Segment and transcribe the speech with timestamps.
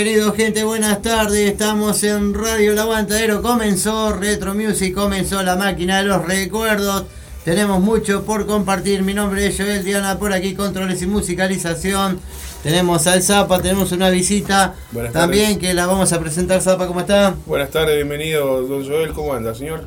[0.00, 5.98] Bienvenidos gente, buenas tardes, estamos en Radio El Aguantadero, comenzó Retro Music, comenzó la máquina
[5.98, 7.02] de los recuerdos,
[7.44, 12.20] tenemos mucho por compartir, mi nombre es Joel Diana, por aquí controles y musicalización,
[12.62, 15.58] tenemos al Zapa, tenemos una visita Buenas también tardes.
[15.68, 17.34] que la vamos a presentar, Zapa, ¿cómo está?
[17.44, 19.12] Buenas tardes, bienvenido, don Joel.
[19.12, 19.84] ¿Cómo anda, señor?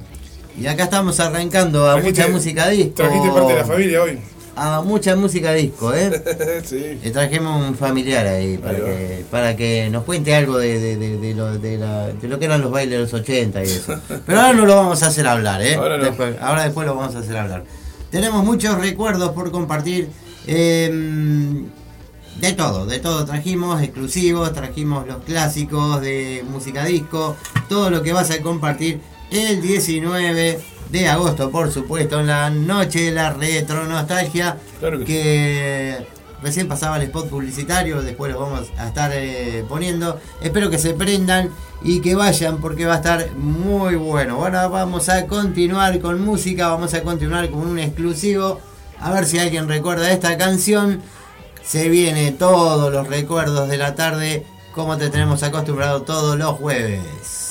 [0.60, 2.96] Y acá estamos arrancando a Trajiste- mucha música disco.
[2.96, 4.20] Trajiste parte de la familia hoy.
[4.56, 6.62] A mucha música disco, ¿eh?
[6.66, 7.00] sí.
[7.02, 10.98] Le trajimos un familiar ahí para, Ahí que, para que nos cuente algo de, de-
[10.98, 13.68] de- de lo, de, la- de lo que eran los bailes de los 80 y
[13.68, 13.96] eso.
[14.26, 15.76] Pero ahora no lo vamos a hacer hablar, ¿eh?
[15.76, 16.04] Ahora no.
[16.04, 17.64] Después, ahora después lo vamos a hacer hablar.
[18.12, 20.10] Tenemos muchos recuerdos por compartir.
[20.48, 21.64] eh,
[22.40, 27.36] de todo, de todo trajimos, exclusivos, trajimos los clásicos de música disco,
[27.70, 29.00] todo lo que vas a compartir
[29.32, 30.60] el 19
[30.92, 36.08] de agosto, por supuesto, en la noche de la retro nostalgia, Claro que que
[36.42, 40.20] recién pasaba el spot publicitario, después lo vamos a estar eh, poniendo.
[40.42, 41.50] Espero que se prendan
[41.84, 44.38] y que vayan porque va a estar muy bueno.
[44.38, 48.60] Bueno, vamos a continuar con música, vamos a continuar con un exclusivo.
[49.00, 51.02] A ver si alguien recuerda esta canción.
[51.64, 57.51] Se viene todos los recuerdos de la tarde, como te tenemos acostumbrado todos los jueves.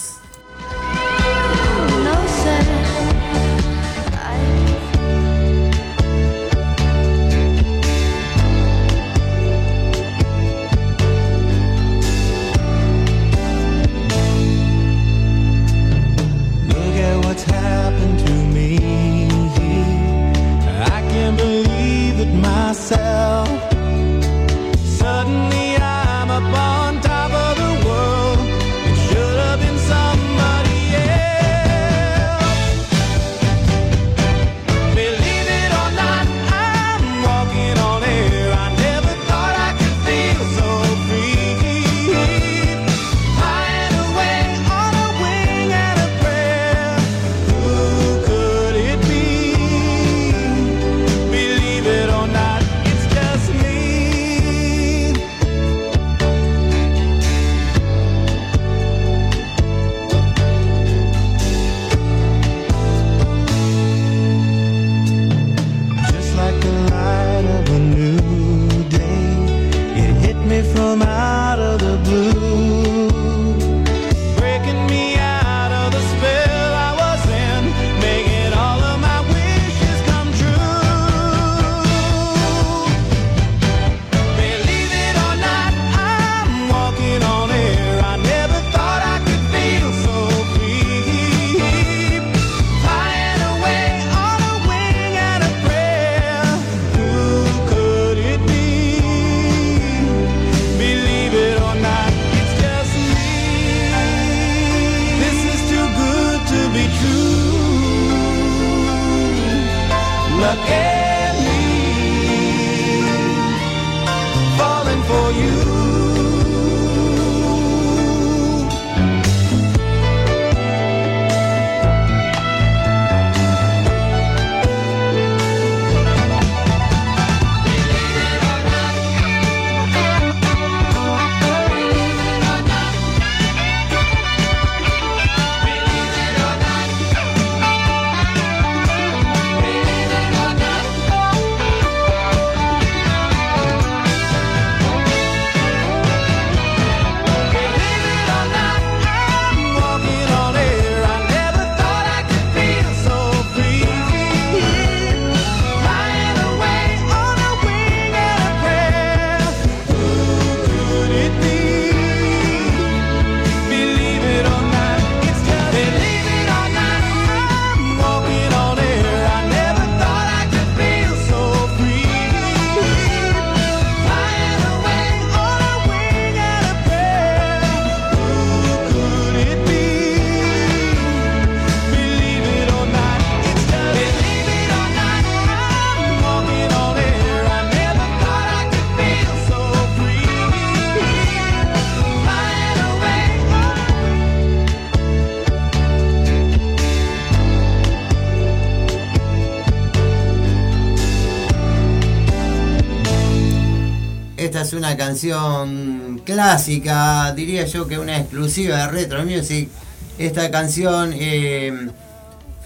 [204.61, 209.71] Una canción clásica, diría yo que una exclusiva de Retro Music.
[210.19, 211.89] Esta canción eh,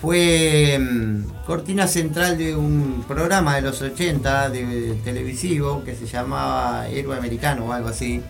[0.00, 6.88] fue mm, cortina central de un programa de los 80 de, televisivo que se llamaba
[6.88, 8.20] Héroe Americano o algo así.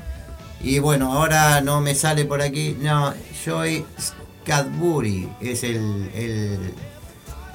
[0.61, 2.77] Y bueno, ahora no me sale por aquí.
[2.79, 3.15] No,
[3.47, 3.87] Joy
[4.45, 6.59] Scadbury es el, el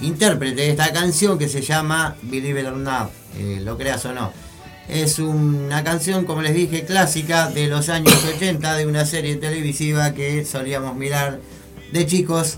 [0.01, 4.13] intérprete de esta canción que se llama Believe It or Not, eh, lo creas o
[4.13, 4.48] no.
[4.89, 10.15] Es una canción, como les dije, clásica de los años 80 de una serie televisiva
[10.15, 11.39] que solíamos mirar
[11.93, 12.57] de chicos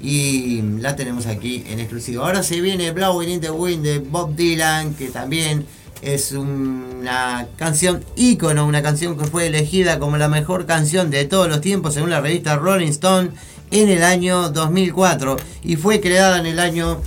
[0.00, 2.24] y la tenemos aquí en exclusivo.
[2.24, 5.66] Ahora se viene Blowing in the Wind de Bob Dylan, que también
[6.02, 11.48] es una canción ícono, una canción que fue elegida como la mejor canción de todos
[11.48, 13.30] los tiempos según la revista Rolling Stone
[13.70, 17.00] en el año 2004 y fue creada en el año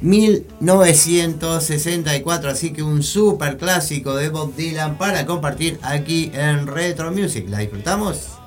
[0.00, 7.46] 1964, así que un super clásico de Bob Dylan para compartir aquí en Retro Music.
[7.48, 8.37] ¿La disfrutamos?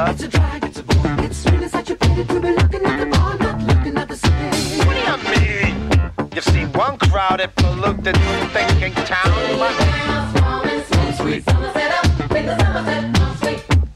[0.00, 0.14] love.
[0.14, 1.24] It's a drag, it's a bore.
[1.24, 4.16] It's really such a pity to be looking at the bar, not looking at the
[4.16, 4.78] city.
[4.86, 5.74] What do you mean?
[6.34, 8.16] You see one crowded, polluted,
[8.54, 9.74] thinking town, but
[11.16, 11.44] sweet.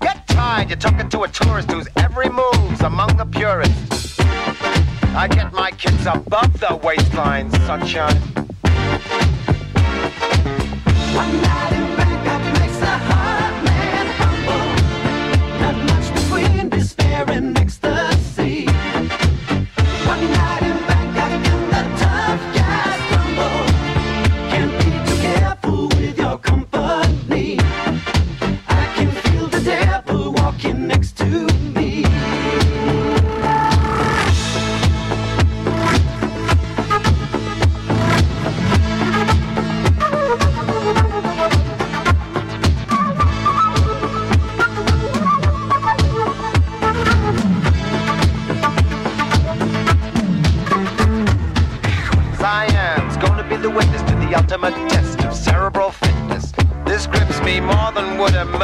[0.01, 4.21] Get tired, you're talking to a tourist whose every move's among the purists.
[5.23, 8.21] I get my kids above the waistline, sunshine.
[11.17, 12.14] I'm not embarrassed.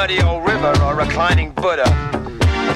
[0.01, 1.85] muddy old river or reclining Buddha.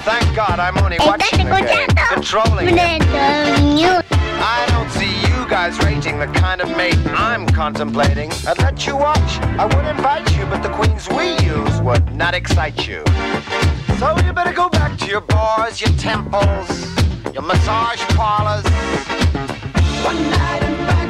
[0.04, 2.68] Thank God I'm only watching the game, controlling.
[2.78, 8.30] I don't see you guys rating the kind of mate I'm contemplating.
[8.46, 12.34] I'd let you watch, I would invite you, but the queens we use would not
[12.34, 13.02] excite you.
[13.98, 16.68] So you better go back to your bars, your temples,
[17.32, 18.66] your massage parlors.
[20.04, 21.03] One night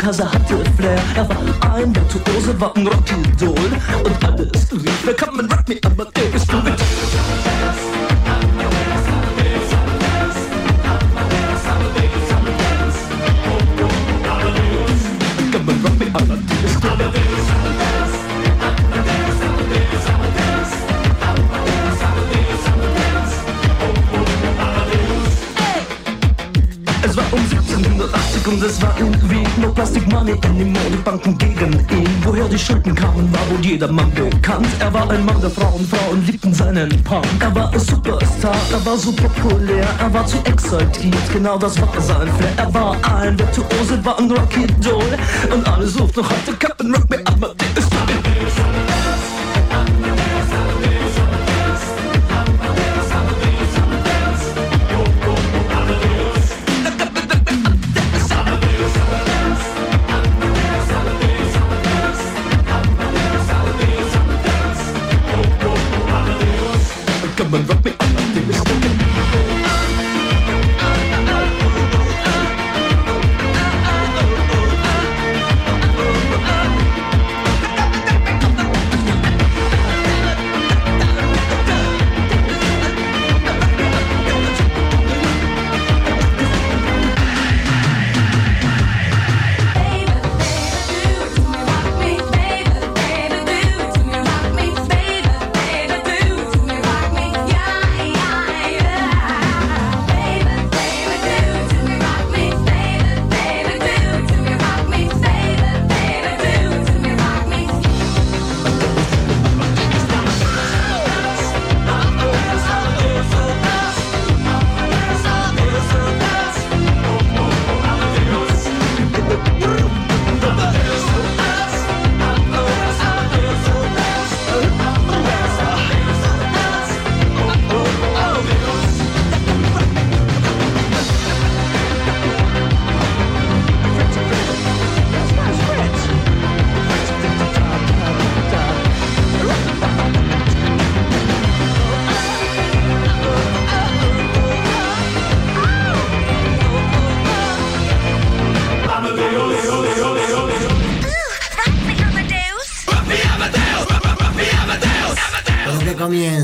[0.00, 0.39] kaza.
[32.70, 34.68] schütten kann, war wohl jedermann bekannt.
[34.78, 37.26] Er war ein Mann der Frauen, Frauen liebten seinen Punk.
[37.40, 41.88] Er war ein Superstar, er war so populär, er war zu exaltiert, genau das war
[42.00, 42.52] sein Flair.
[42.56, 45.18] Er war ein Virtuose, war ein Rocky Doll
[45.52, 47.90] und alle suchten noch heute Captain Rock, aber ab, ist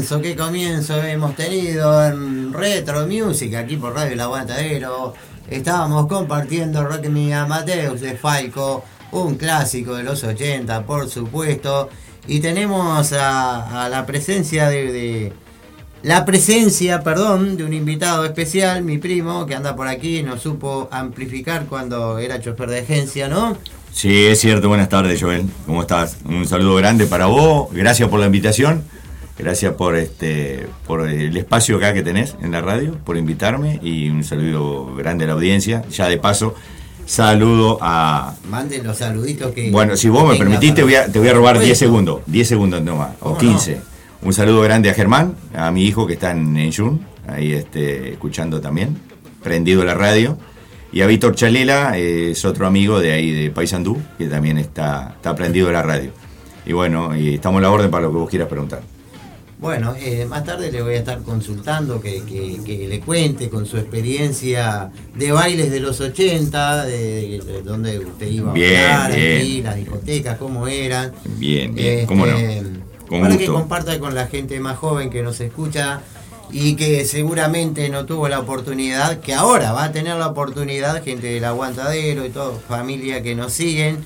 [0.06, 5.14] comienzo, qué comienzo hemos tenido en Retro Music aquí por Radio El Aguantadero.
[5.50, 11.88] Estábamos compartiendo Rock Me Amadeus de Falco, un clásico de los 80, por supuesto.
[12.28, 15.32] Y tenemos a, la presencia de, de-
[16.04, 20.88] la presencia, perdón, de un invitado especial, mi primo, que anda por aquí, nos supo
[20.92, 23.56] amplificar cuando era chofer de agencia, ¿no?
[23.92, 24.68] Sí, es cierto.
[24.68, 25.46] Buenas tardes, Joel.
[25.64, 26.18] ¿Cómo estás?
[26.26, 27.68] Un saludo grande para vos.
[27.72, 28.84] Gracias por la invitación.
[29.38, 34.08] Gracias por este por el espacio acá que tenés en la radio, por invitarme y
[34.08, 35.84] un saludo grande a la audiencia.
[35.90, 36.54] Ya de paso,
[37.04, 38.34] saludo a...
[38.50, 39.70] Manden los saluditos que...
[39.70, 41.94] Bueno, si vos me permitís, te voy a, te voy a robar Por 10 supuesto.
[41.94, 42.20] segundos.
[42.26, 43.80] 10 segundos nomás, o ¿Cómo 15.
[44.22, 48.12] Un saludo grande a Germán, a mi hijo que está en, en Jun, ahí este,
[48.12, 48.96] escuchando también,
[49.42, 50.38] prendido la radio.
[50.92, 55.12] Y a Víctor Chalela, eh, es otro amigo de ahí de Paysandú, que también está,
[55.16, 56.10] está prendido la radio.
[56.64, 58.80] Y bueno, y estamos a la orden para lo que vos quieras preguntar.
[59.58, 63.64] Bueno, eh, más tarde le voy a estar consultando que, que- que le cuente con
[63.64, 69.14] su experiencia de bailes de los 80, de, de donde usted iba Bien, a bailar,
[69.16, 69.38] bien.
[69.38, 71.12] aquí, las discotecas, cómo eran.
[71.38, 72.36] Bien, bien, Este, cómo no.
[73.08, 76.00] Con para que comparta con la gente más joven que nos escucha
[76.50, 81.28] y que seguramente no tuvo la oportunidad, que ahora va a tener la oportunidad, gente
[81.28, 83.98] del aguantadero y toda familia que nos siguen,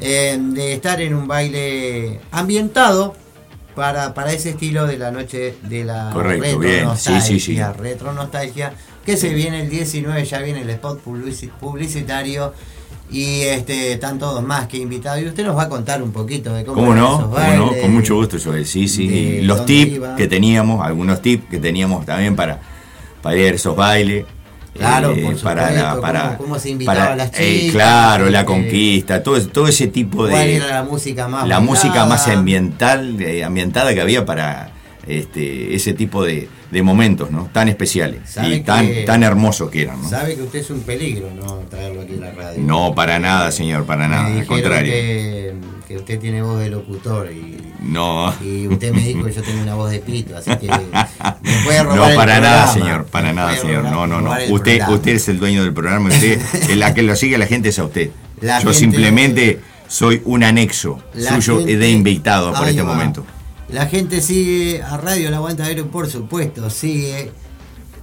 [0.00, 3.16] eh, de estar en un baile ambientado
[3.78, 6.84] para, para ese estilo de la noche de la Correcto, retro bien.
[6.84, 7.62] nostalgia, Sí, sí, sí.
[7.78, 8.72] retro nostalgia,
[9.06, 12.52] que se viene el 19, ya viene el spot publici- publicitario
[13.08, 16.52] y este están todos más que invitados y usted nos va a contar un poquito
[16.52, 17.18] de cómo, ¿Cómo no?
[17.20, 17.80] esos ¿Cómo no?
[17.80, 18.66] Con mucho gusto, Joel.
[18.66, 19.42] Sí, sí.
[19.42, 20.16] Los tips iba.
[20.16, 22.60] que teníamos, algunos tips que teníamos también para,
[23.22, 24.26] para ir a esos bailes.
[24.78, 27.68] Claro, eh, por para, supuesto, la- para, cómo- cómo se invitaba para- a las eh,
[27.72, 30.56] claro, la este, conquista, todo, todo ese tipo cuál de...
[30.56, 34.70] era la música más la música más ambiental, eh, ambientada que había para
[35.08, 37.48] este, ese tipo de, de momentos, ¿no?
[37.52, 40.08] Tan especiales y tan, que- tan hermosos que eran, ¿no?
[40.08, 41.54] Sabe que usted es un peligro, ¿no?
[41.70, 42.62] Traerlo aquí a la radio.
[42.62, 44.92] No, para nada, señor, para Me nada, al contrario.
[44.92, 45.54] Que,
[45.88, 48.34] que usted tiene voz de locutor y, No.
[48.42, 51.82] y usted me dijo que yo tengo una voz de pito, así que me puede
[51.82, 53.84] robar No, el para nada, señor, para nada, señor.
[53.84, 54.30] No, no, no.
[54.50, 54.94] Usted, programa.
[54.94, 56.40] usted es el dueño del programa, usted,
[56.76, 58.10] la que lo sigue la gente es a usted.
[58.42, 62.92] La Yo gente- simplemente soy un anexo suyo gente- de invitado por este va.
[62.92, 63.24] momento.
[63.70, 67.32] La gente sigue a Radio El Aguantadero, por supuesto, sigue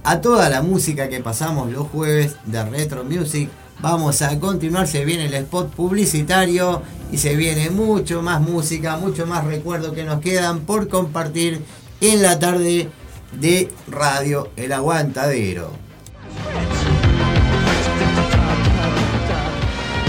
[0.04, 3.50] a toda la música que pasamos los jueves de Retro Music.
[3.80, 9.26] Vamos a continuar, se viene el spot publicitario y se viene mucho más música, mucho
[9.26, 11.60] más recuerdos que nos quedan por compartir
[12.00, 12.88] en la tarde
[13.32, 15.72] de Radio El Aguantadero.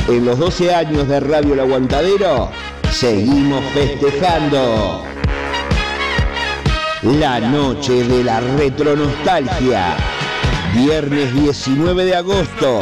[0.07, 2.51] En los 12 años de Radio El Aguantadero,
[2.91, 5.16] seguimos festejando.
[7.15, 9.95] La noche de la retronostalgia.
[10.75, 12.81] Viernes 19 de agosto,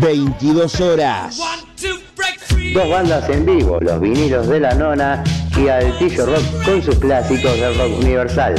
[0.00, 1.40] 22 horas.
[2.72, 5.24] Dos bandas en vivo, los vinilos de la nona
[5.56, 8.54] y Altillo Rock con sus clásicos del rock universal.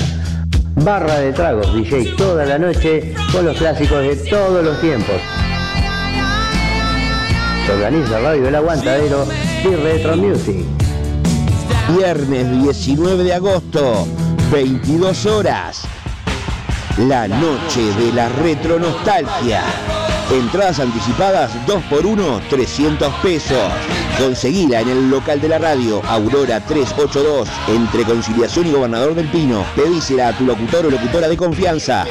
[0.75, 5.15] Barra de tragos, DJ toda la noche con los clásicos de todos los tiempos.
[7.65, 9.25] Se organiza Radio El Aguantadero
[9.63, 10.65] y Retro Music.
[11.95, 14.05] Viernes 19 de agosto,
[14.51, 15.83] 22 horas.
[16.97, 19.62] La noche de la retronostalgia.
[20.31, 23.71] Entradas anticipadas 2x1, 300 pesos.
[24.17, 29.63] Conseguila en el local de la radio, Aurora 382, entre Conciliación y Gobernador del Pino.
[29.75, 32.05] Pedísela a tu locutor o locutora de confianza.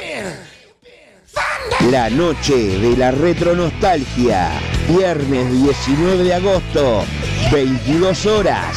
[1.91, 4.51] La noche de la retronostalgia.
[4.89, 7.05] Viernes 19 de agosto,
[7.51, 8.77] 22 horas.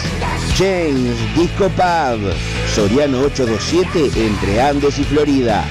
[0.57, 2.60] James Disco Pub.
[2.73, 5.65] Soriano 827 entre Andes y Florida.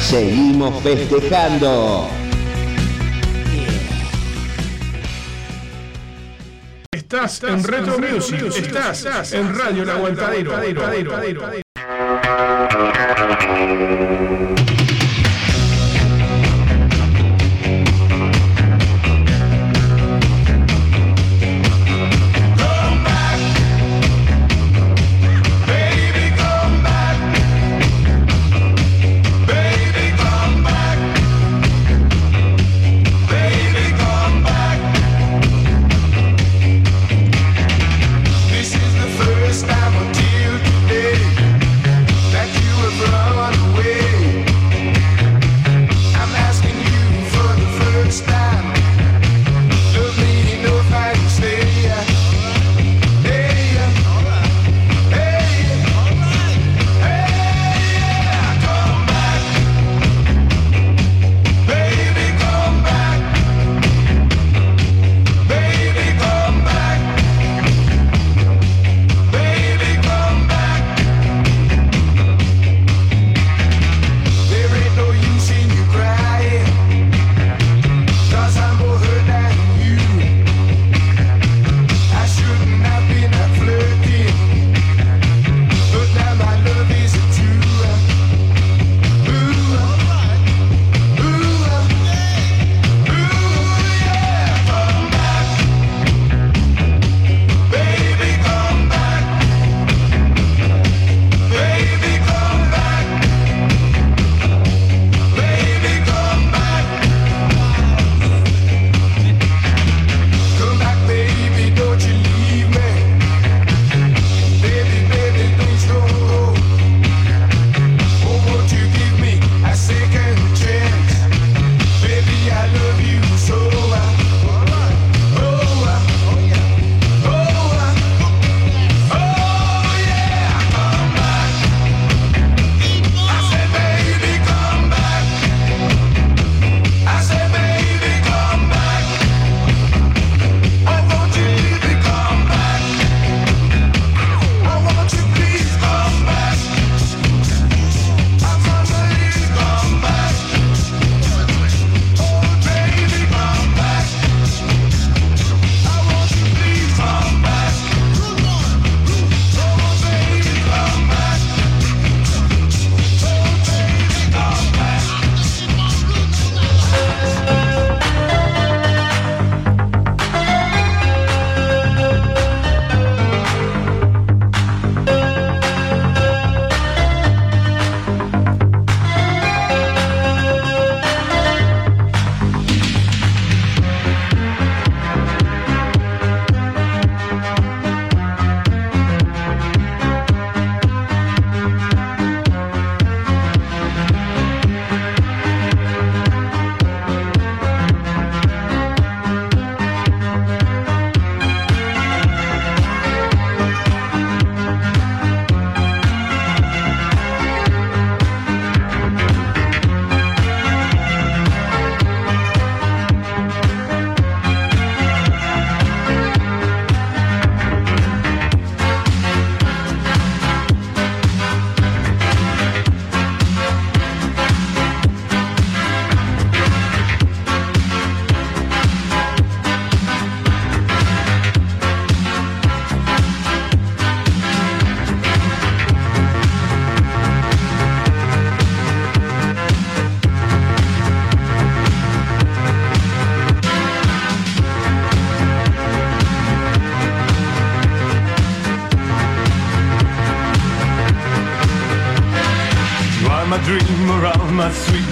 [0.00, 2.08] Seguimos festejando.
[6.90, 11.61] Estás en Retro Music, estás en Radio El Aguantadero.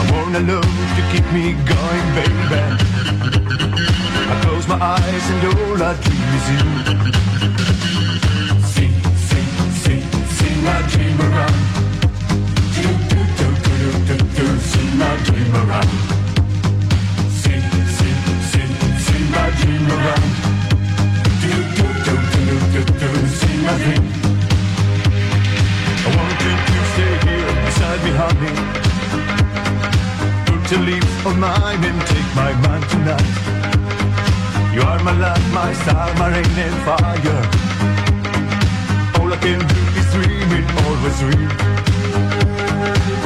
[0.00, 0.62] I wanna love
[0.96, 2.62] to keep me going, baby.
[4.32, 6.64] I close my eyes and all I dream is you.
[8.74, 8.94] Sing,
[9.28, 9.48] sing,
[9.82, 10.04] sing,
[10.38, 11.49] sing my dream around.
[30.70, 33.34] Your lips on mine and take my mind tonight.
[34.72, 37.42] You are my light, my star, my rain and fire.
[39.18, 41.48] All I can do is dream it, always dream.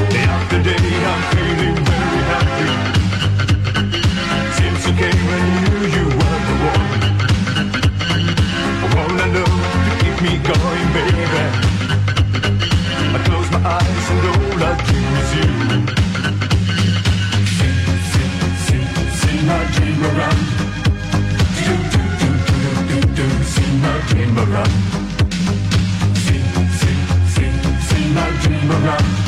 [0.09, 2.70] Day after day, I'm feeling very happy.
[4.57, 6.92] Since you came, I knew you were the one.
[8.80, 9.52] I wanna know
[9.85, 11.44] to keep me going, baby.
[13.12, 15.54] I close my eyes and all I dream is you.
[24.25, 24.71] Dream around.
[26.17, 26.45] Sing,
[26.81, 29.24] sing, sing, sing dream around.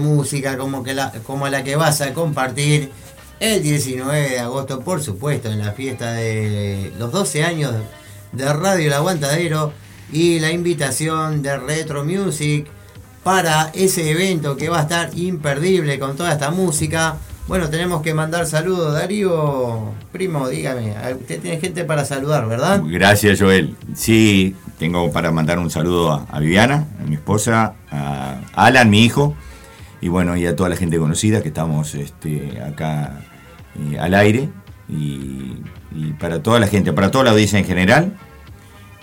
[0.00, 2.90] Música como, que la, como la que vas a compartir
[3.38, 7.74] el 19 de agosto, por supuesto, en la fiesta de los 12 años
[8.32, 9.72] de Radio El Aguantadero
[10.12, 12.66] y la invitación de Retro Music
[13.22, 17.16] para ese evento que va a estar imperdible con toda esta música.
[17.48, 18.94] Bueno, tenemos que mandar saludos.
[18.94, 22.82] Darío, primo, dígame, usted tiene gente para saludar, ¿verdad?
[22.84, 23.76] Gracias, Joel.
[23.94, 29.34] Sí, tengo para mandar un saludo a, Viviana, a mi esposa, a Alan, mi hijo,
[30.00, 33.20] y bueno, y a toda la gente conocida que estamos este, acá
[33.78, 34.48] eh, al aire,
[34.88, 35.54] y,
[35.94, 38.16] y para toda la gente, para toda la audiencia en general.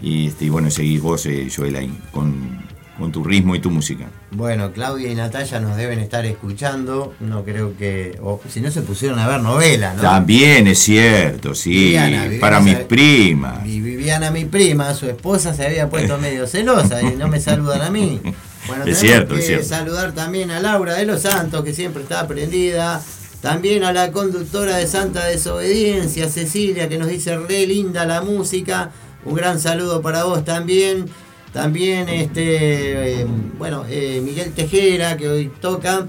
[0.02, 2.60] Y, este, y bueno, seguís vos, eh, Joel, ahí con,
[2.98, 4.06] con tu ritmo y tu música.
[4.32, 7.16] Bueno, Claudia y Natalia nos deben estar escuchando.
[7.20, 8.18] No creo que.
[8.22, 10.02] O si no se pusieron a ver novela, ¿no?
[10.02, 11.72] También es cierto, sí.
[11.72, 13.66] Viviana, Viviana para mis primas.
[13.66, 17.82] Y Viviana, mi prima, su esposa, se había puesto medio celosa y no me saludan
[17.82, 18.20] a mí.
[18.68, 19.65] Bueno, Es tenemos cierto, que es cierto.
[19.68, 23.01] saludar también a Laura de los Santos, que siempre está prendida.
[23.41, 28.91] También a la conductora de Santa Desobediencia, Cecilia, que nos dice re linda la música.
[29.26, 31.05] Un gran saludo para vos también.
[31.53, 36.07] También, este, eh, bueno, eh, Miguel Tejera, que hoy toca.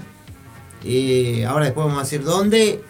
[0.83, 2.81] Y ahora después vamos a decir dónde.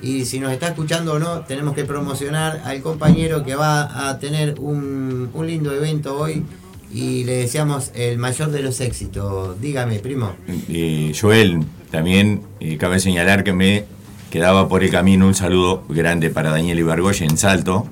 [0.00, 4.18] Y si nos está escuchando o no, tenemos que promocionar al compañero que va a
[4.20, 6.44] tener un, un lindo evento hoy.
[6.92, 9.60] Y le deseamos el mayor de los éxitos.
[9.60, 10.32] Dígame, primo.
[10.68, 13.84] Eh, Joel, también eh, cabe señalar que me
[14.30, 17.86] quedaba por el camino un saludo grande para Daniel Ibargoyen en Salto,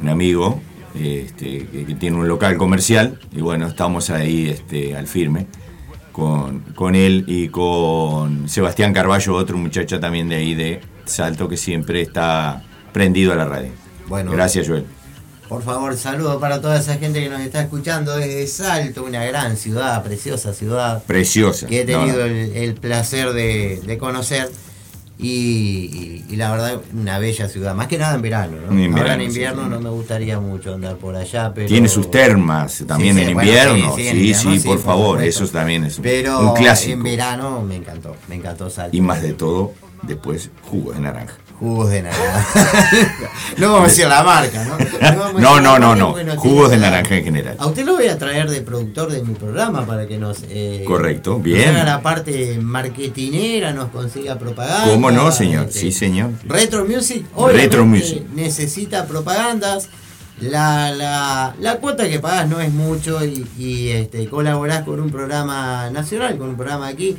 [0.00, 0.60] un amigo
[0.94, 5.46] este, que, que tiene un local comercial y bueno, estamos ahí este, al firme
[6.18, 11.56] con, con él y con Sebastián Carballo, otro muchacho también de ahí de Salto que
[11.56, 13.70] siempre está prendido a la radio.
[14.08, 14.32] Bueno.
[14.32, 14.84] Gracias Joel.
[15.48, 19.56] Por favor, saludo para toda esa gente que nos está escuchando desde Salto, una gran
[19.56, 21.02] ciudad, preciosa ciudad.
[21.04, 21.66] Preciosa.
[21.66, 22.24] que he tenido no.
[22.26, 24.50] El, el placer de, de conocer.
[25.20, 28.56] Y, y- y la verdad, una bella ciudad, más que nada en verano.
[28.70, 28.72] ¿no?
[28.78, 29.68] En Ahora verano, en invierno sí.
[29.70, 31.66] no me gustaría mucho andar por allá, pero...
[31.66, 33.96] Tiene sus termas también Sí, en invierno.
[33.96, 35.44] sí, Sí, sí, en sí, invierno, sí, por por favor, supuesto.
[35.44, 36.92] eso también es un- Pero un clásico.
[36.92, 38.96] en verano me encantó, me encantó Salto.
[38.96, 39.72] Y más de todo,
[40.02, 41.34] después jugos de naranja.
[41.58, 42.46] Jugos de naranja.
[43.58, 44.78] no vamos a decir la marca, ¿no?
[45.40, 46.22] No, no, no, no.
[46.22, 47.56] nos Jugos de naranja en general.
[47.58, 50.44] A usted lo voy a traer de productor de mi programa para que nos.
[50.48, 51.70] eh, Correcto, nos bien.
[51.70, 54.92] haga la parte marketinera, nos consiga propaganda.
[54.92, 55.66] ¿Cómo no, señor?
[55.66, 56.30] este, Sí, señor.
[56.46, 58.22] Retro Music, Retro Music.
[58.34, 59.88] necesita propagandas.
[60.40, 65.10] La, la, la cuota que pagas no es mucho y, y, este, colaborás con un
[65.10, 67.16] programa nacional, con un programa aquí,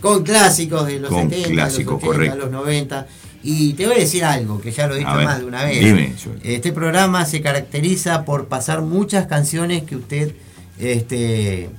[0.00, 2.36] con clásicos de los Con 70, clásicos, los 80, correcto.
[2.38, 3.06] los 90.
[3.42, 5.64] Y te voy a decir algo, que ya lo he dicho ver, más de una
[5.64, 5.78] vez.
[5.80, 6.12] dime.
[6.42, 10.32] Este programa se caracteriza por pasar muchas canciones que usted
[10.78, 11.70] este,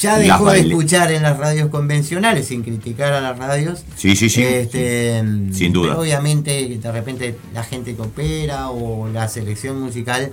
[0.00, 3.84] ya dejó de escuchar en las radios convencionales, sin criticar a las radios.
[3.96, 4.42] Sí, sí, sí.
[4.42, 5.22] Este,
[5.52, 5.98] Sin duda.
[5.98, 10.30] obviamente, de repente la gente que opera o la selección musical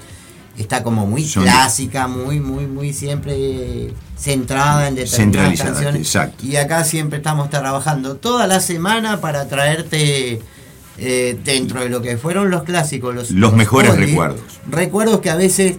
[0.58, 6.02] está como muy Son- clásica, muy, muy, muy siempre centrada en determinadas canciones.
[6.02, 6.46] exacto.
[6.46, 10.42] Y acá siempre estamos trabajando toda la semana para traerte
[11.00, 14.42] eh, dentro de lo que fueron los clásicos, los, Los mejores oldies, recuerdos.
[14.70, 15.78] Recuerdos que a veces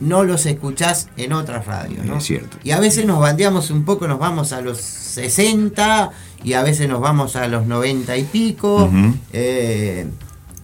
[0.00, 2.18] no los escuchás en otras radios, ¿no?
[2.18, 2.56] Es cierto.
[2.64, 6.10] Y a veces nos bandeamos un poco, nos vamos a los 60
[6.44, 8.90] y a veces nos vamos a los 90 y pico.
[9.32, 10.06] Eh,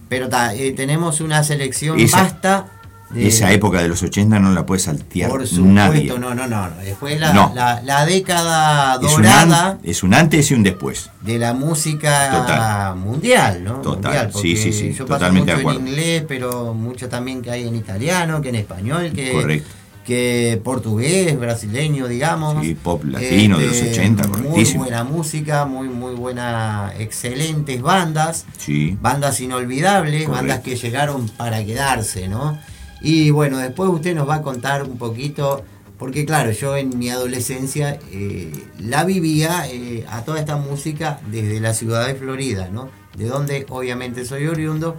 [0.09, 2.65] pero ta, eh, tenemos una selección Esa- vasta
[3.11, 6.13] de, Esa época de los 80 no la puede saltear por supuesto, nadie.
[6.19, 6.69] no, no, no.
[6.83, 7.51] Después la, No.
[7.55, 11.09] la, la década Es un, dorada es un antes y un después.
[11.21, 12.95] de la música Total.
[12.97, 13.73] mundial, ¿no?
[13.81, 15.79] Total, Mundial, sí, sí, sí, Yo paso totalmente mucho de acuerdo.
[15.79, 19.69] en inglés, pero mucho también que hay en italiano, que en español, que, Correcto.
[20.05, 22.63] que portugués, brasileño, digamos.
[22.63, 24.83] Sí, pop latino de los 80, Muy correctísimo.
[24.83, 28.97] buena música, muy, muy buena, excelentes bandas, Sí.
[29.01, 30.31] bandas inolvidables, Correcto.
[30.31, 32.57] bandas que llegaron para quedarse, ¿no?
[33.01, 35.63] Y bueno, después usted nos va a contar un poquito,
[35.97, 41.59] porque claro, yo en mi adolescencia eh, la vivía eh, a toda esta música desde
[41.59, 42.89] la ciudad de Florida, ¿no?
[43.17, 44.97] De donde obviamente soy oriundo.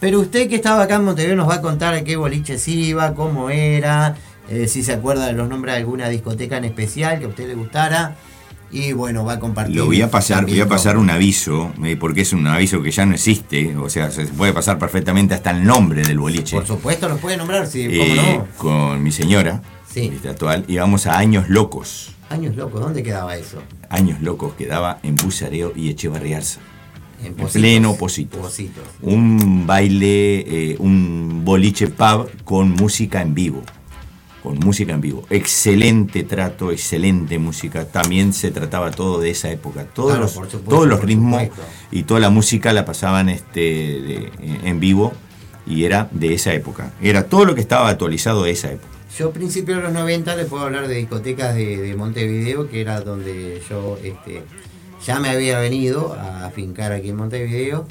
[0.00, 3.14] Pero usted que estaba acá en Montevideo nos va a contar a qué boliches iba,
[3.14, 4.16] cómo era,
[4.48, 7.46] eh, si se acuerda de los nombres de alguna discoteca en especial que a usted
[7.48, 8.16] le gustara.
[8.72, 9.76] Y bueno, va a compartir.
[9.76, 12.90] Lo voy a pasar, voy a pasar un aviso, eh, porque es un aviso que
[12.92, 16.56] ya no existe, o sea, se puede pasar perfectamente hasta el nombre del boliche.
[16.56, 18.46] Por supuesto, los puede nombrar, sí, cómo Eh, no.
[18.56, 19.60] Con mi señora,
[19.92, 20.12] Sí.
[20.28, 22.12] actual, íbamos a Años Locos.
[22.28, 23.60] Años locos, ¿dónde quedaba eso?
[23.88, 26.60] Años Locos quedaba en Busareo y Echevarriarza.
[27.24, 28.40] En pleno Positos.
[28.40, 28.84] Positos.
[29.02, 33.62] Un baile, eh, un boliche pub con música en vivo.
[34.42, 35.24] Con música en vivo.
[35.30, 37.84] Excelente trato, excelente música.
[37.86, 39.84] También se trataba todo de esa época.
[39.84, 41.42] Todos, Claro, los, supuesto, todos los ritmos
[41.90, 44.30] y toda la música la pasaban este, de-
[44.64, 45.12] en vivo
[45.66, 46.92] y era de esa época.
[47.02, 48.88] Era todo lo que estaba actualizado de esa época.
[49.18, 52.80] Yo a principios de los 90 le puedo hablar de discotecas de, de Montevideo, que
[52.80, 54.42] era donde yo este,
[55.04, 57.86] ya me había venido a fincar aquí en Montevideo.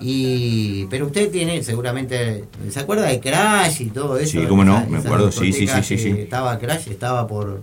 [0.00, 4.40] Y, pero usted tiene seguramente, ¿se acuerda de Crash y todo eso?
[4.40, 6.10] Sí, cómo no, me acuerdo, sí, sí, sí, sí, sí.
[6.10, 7.62] Estaba Crash, estaba por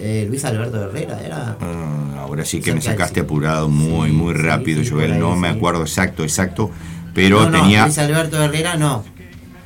[0.00, 1.56] eh, Luis Alberto Herrera, era.
[1.60, 5.12] Ah, ahora sí que me sacaste apurado muy, Sí, muy rápido, sí, Joel.
[5.14, 6.70] ahí, no me acuerdo exacto, exacto.
[7.14, 7.84] Pero no, no, tenía.
[7.84, 9.04] Luis Alberto Herrera no.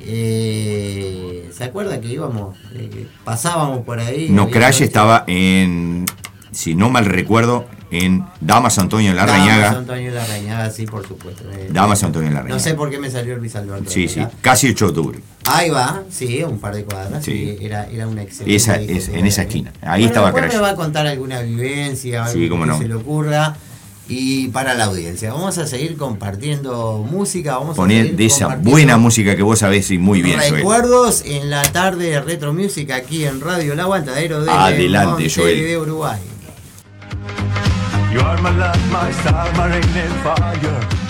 [0.01, 4.29] eh, ¿se acuerda que íbamos, eh, pasábamos por ahí?
[4.31, 6.07] No, Crash estaba en,
[6.53, 9.77] si no mal recuerdo, en Damas Antonio en la Damas.
[9.77, 11.45] Antonio Larrañaga, sí, por supuesto.
[11.53, 12.63] Eh, Damas Antonio en la No Rañaga.
[12.63, 13.91] sé por qué me salió Luis Alberto.
[13.91, 15.19] Sí, sí, casi 8 de octubre.
[15.45, 17.23] Ahí va, sí, un par de cuadras.
[17.25, 17.57] Sí.
[17.59, 17.65] Sí.
[17.67, 18.55] Era, era una excelente.
[18.55, 19.73] Esa, es, en esa esquina.
[19.83, 20.53] Ahí Bueno, estaba Crash.
[20.55, 22.79] me va a contar alguna vivencia, algo Sí, cómo que no.
[22.79, 23.57] se le ocurra.
[24.09, 27.57] Y para la audiencia, vamos a seguir compartiendo música.
[27.59, 30.55] Vamos a Poner seguir de esa buena música que vos sabés y muy bien, Joel.
[30.57, 35.47] Recuerdos en la tarde de Retro Music aquí en Radio El Aguantadero de Adelante, Joel.
[35.55, 36.19] Montevideo, Uruguay.
[38.13, 41.02] You are my love, my star, my rain and fire.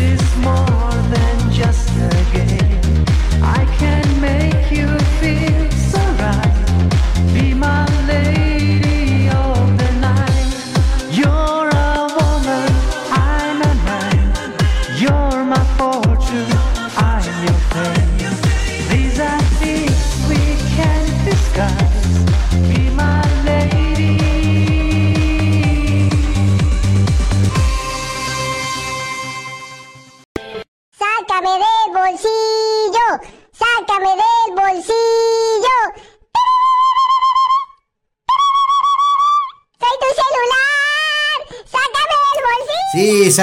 [0.00, 2.97] Is more than just a game.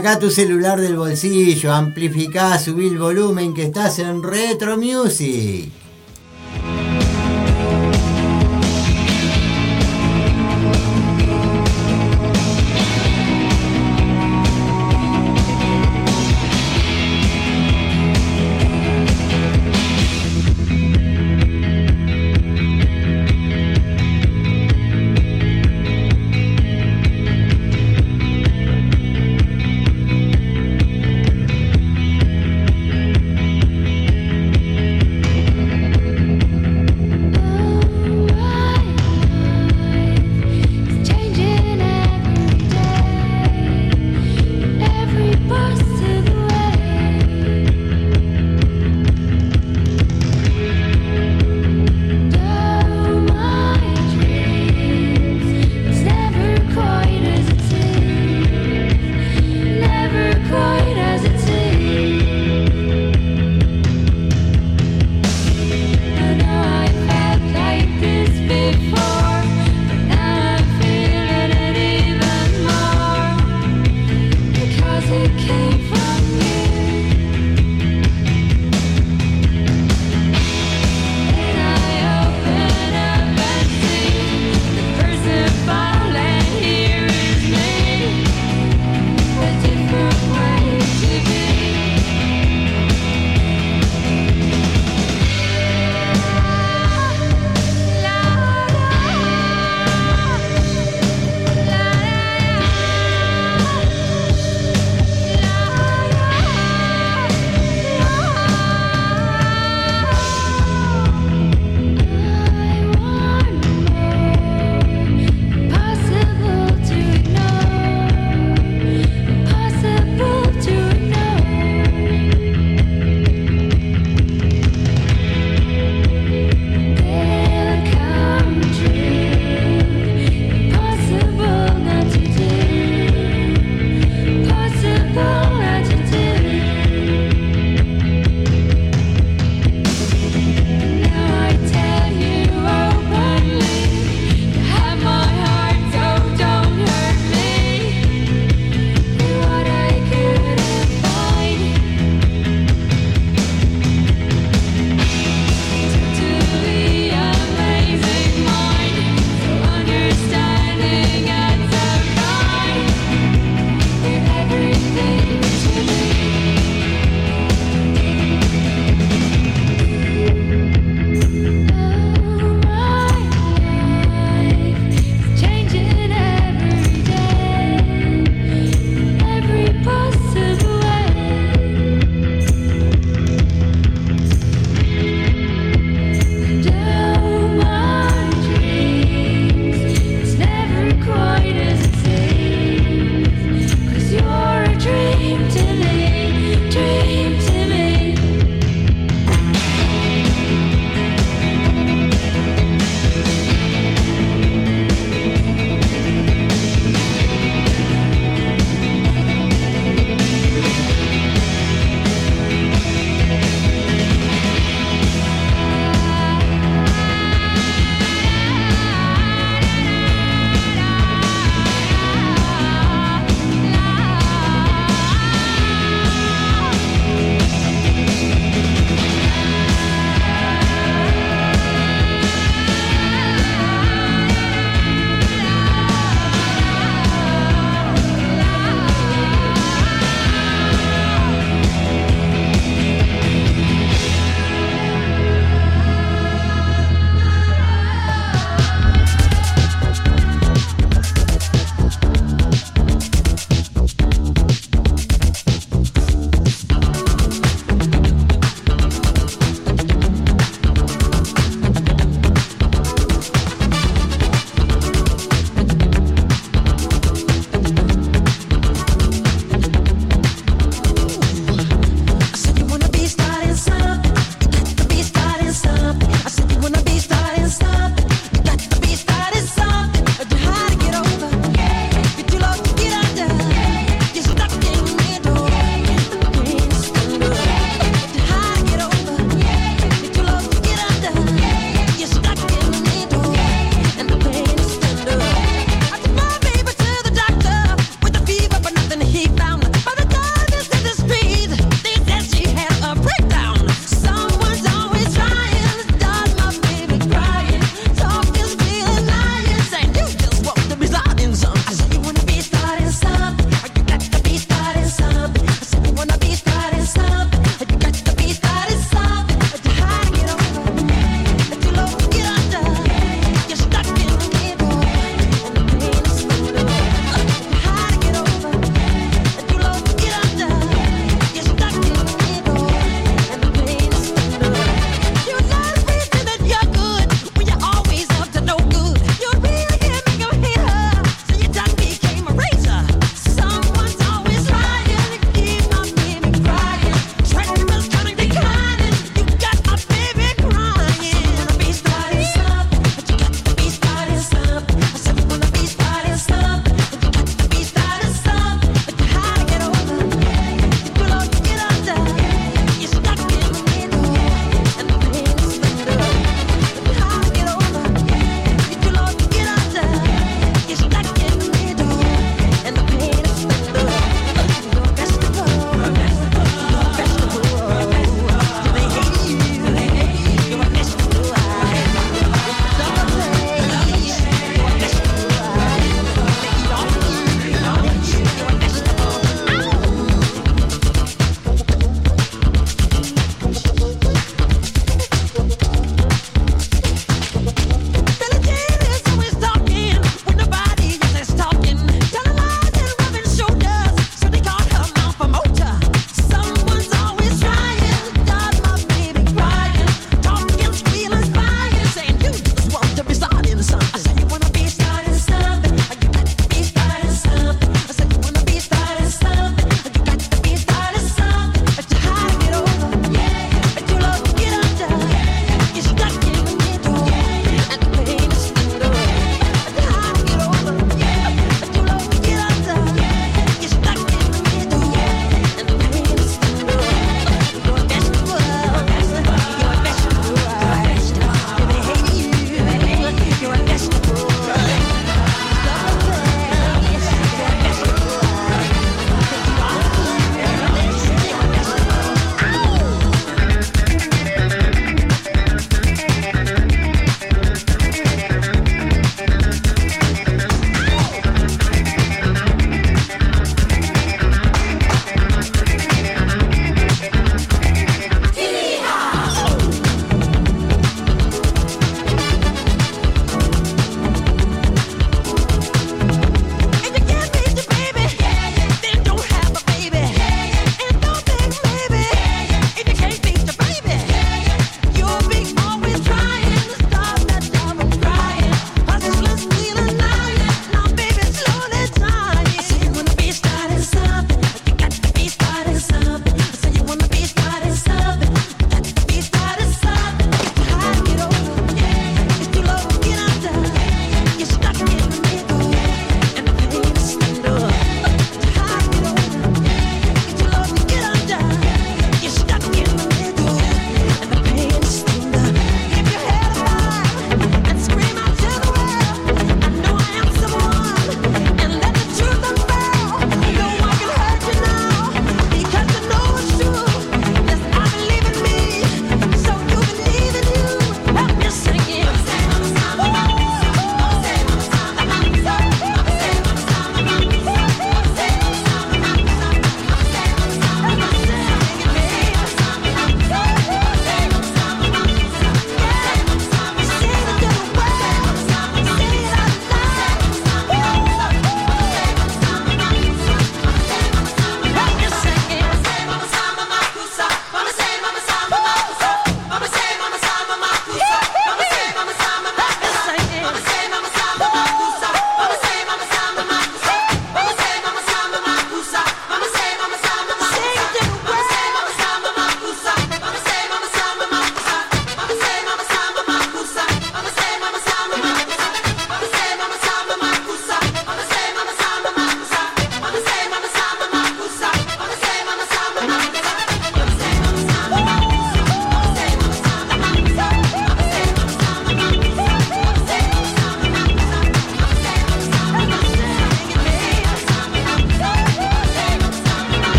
[0.00, 5.79] Sí, saca tu celular del bolsillo, amplificá, subí el volumen que estás en Retro Music.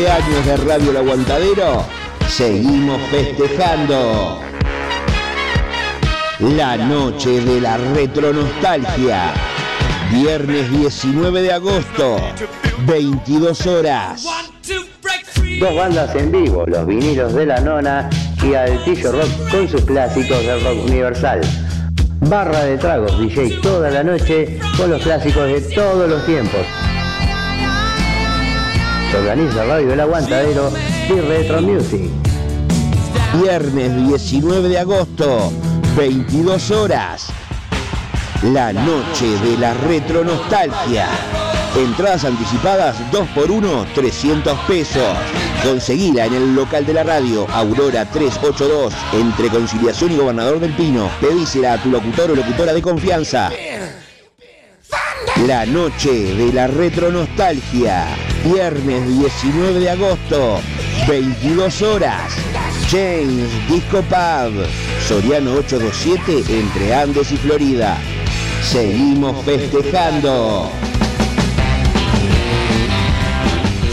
[0.00, 1.84] Los 12 años de Radio El Aguantadero,
[2.28, 4.40] seguimos festejando.
[6.40, 9.32] La noche de la retronostalgia.
[10.12, 12.16] Viernes 19 de agosto,
[12.86, 14.24] 22 horas.
[15.60, 18.08] Dos bandas en vivo, los vinilos de la nona
[18.42, 21.40] y Altillo Rock con sus clásicos del rock universal.
[22.20, 26.66] Barra de tragos, DJ toda la noche con los clásicos de todos los tiempos.
[29.20, 30.72] Organiza Radio El Aguantadero
[31.08, 32.10] y Retro Music.
[33.34, 35.52] Viernes 19 de agosto,
[35.94, 37.26] 22 horas.
[38.42, 41.06] La noche de la retronostalgia.
[41.76, 45.14] Entradas anticipadas 2x1, 300 pesos.
[45.62, 51.10] Conseguila en el local de la radio, Aurora 382, entre Conciliación y Gobernador del Pino.
[51.20, 53.50] Pedísela a tu locutor o locutora de confianza.
[55.46, 58.29] La noche de la retronostalgia.
[58.44, 60.60] Viernes 19 de agosto,
[61.06, 62.32] 22 horas.
[62.90, 64.66] James Disco Pub,
[65.06, 67.98] Soriano 827, entre Andes y Florida.
[68.62, 70.70] Seguimos festejando.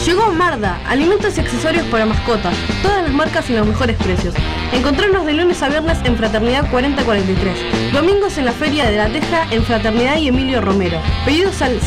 [0.06, 4.34] Llegó Marda, alimentos y accesorios para mascotas, todas las marcas y los mejores precios.
[4.72, 9.46] Encontrarnos de lunes a viernes en Fraternidad 4043, domingos en la Feria de la Teja
[9.52, 11.02] en Fraternidad y Emilio Romero.
[11.26, 11.82] Pedidos al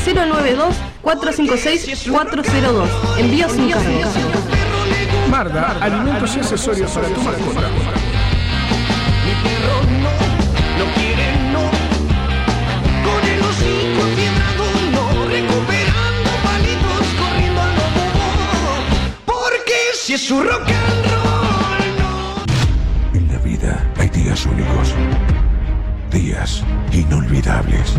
[1.04, 2.88] 092-456-402.
[3.18, 4.00] Envío sin cargo.
[5.30, 7.60] Marda, alimentos y accesorios para tu mascota.
[9.24, 10.12] Mi perro no,
[10.78, 11.64] no quiere no.
[13.04, 18.04] Con el hocico fiebrado no, recuperando palitos, corriendo al lobo.
[19.24, 22.12] Porque si es su rock and roll no.
[23.18, 24.94] En la vida hay días únicos,
[26.10, 27.94] días inolvidables,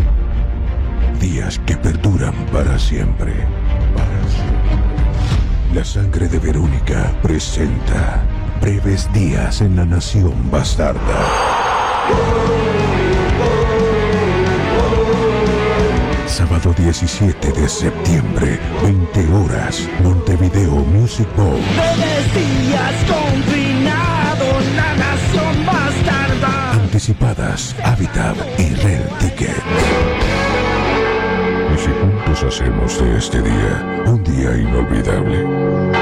[1.18, 1.58] días
[2.52, 3.32] para siempre.
[3.96, 4.82] Para siempre.
[5.74, 8.22] La sangre de Verónica presenta
[8.60, 11.00] breves días en la nación bastarda.
[16.26, 21.60] Sábado 17 de septiembre, 20 horas, Montevideo Music Bowl.
[21.74, 26.72] Breves días confinados, la nación bastarda.
[26.72, 30.11] Anticipadas, Habitat y Red Ticket.
[31.84, 36.01] Y juntos hacemos de este día un día inolvidable.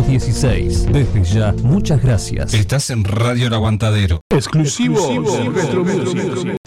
[0.03, 0.91] 716.
[0.91, 2.53] Desde ya, muchas gracias.
[2.53, 4.21] Estás en Radio El Aguantadero.
[4.29, 4.99] Exclusivo,
[5.31, 6.60] de Retro Music.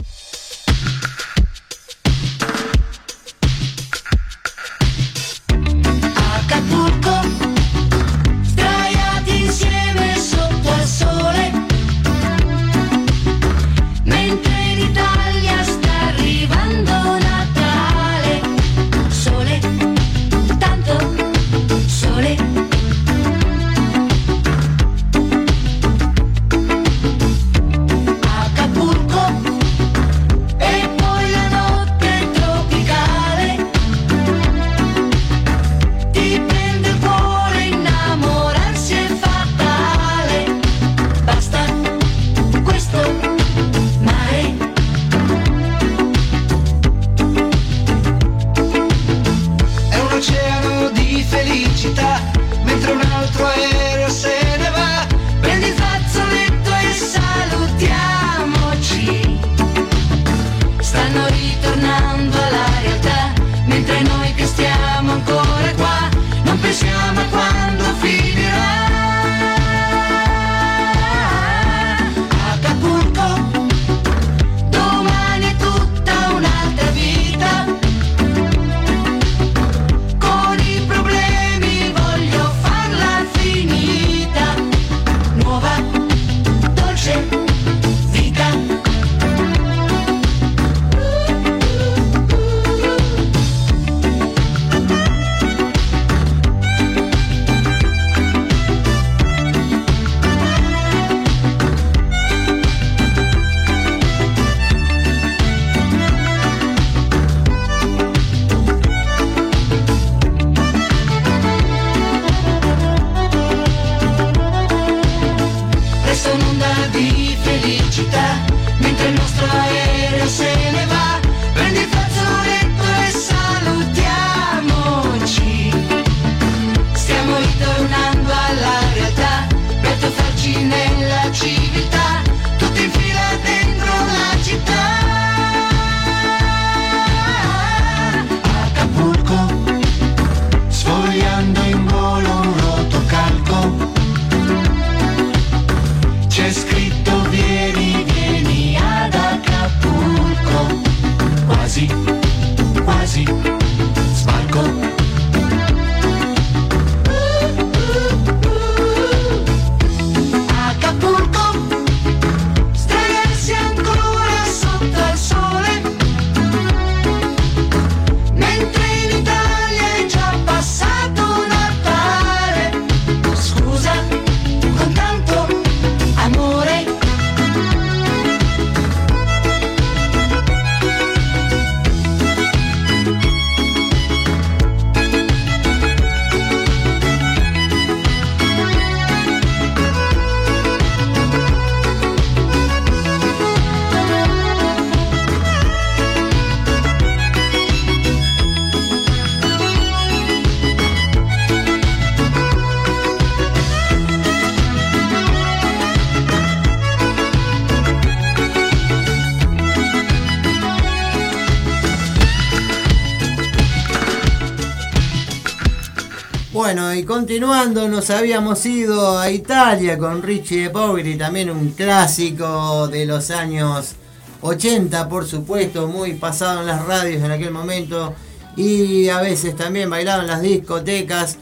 [217.24, 223.30] Continuando, nos habíamos ido a Italia con Richie de Poveri, también un clásico de los
[223.30, 223.94] años
[224.42, 228.14] 80, por supuesto, muy pasado en las radios en aquel momento
[228.58, 231.38] y a veces también bailado en las discotecas.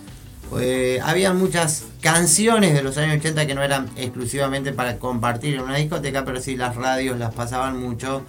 [0.61, 5.63] Eh, había muchas canciones de los años 80 que no eran exclusivamente para compartir en
[5.63, 8.23] una discoteca, pero sí las radios las pasaban mucho.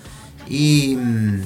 [0.50, 1.42] Y, mm,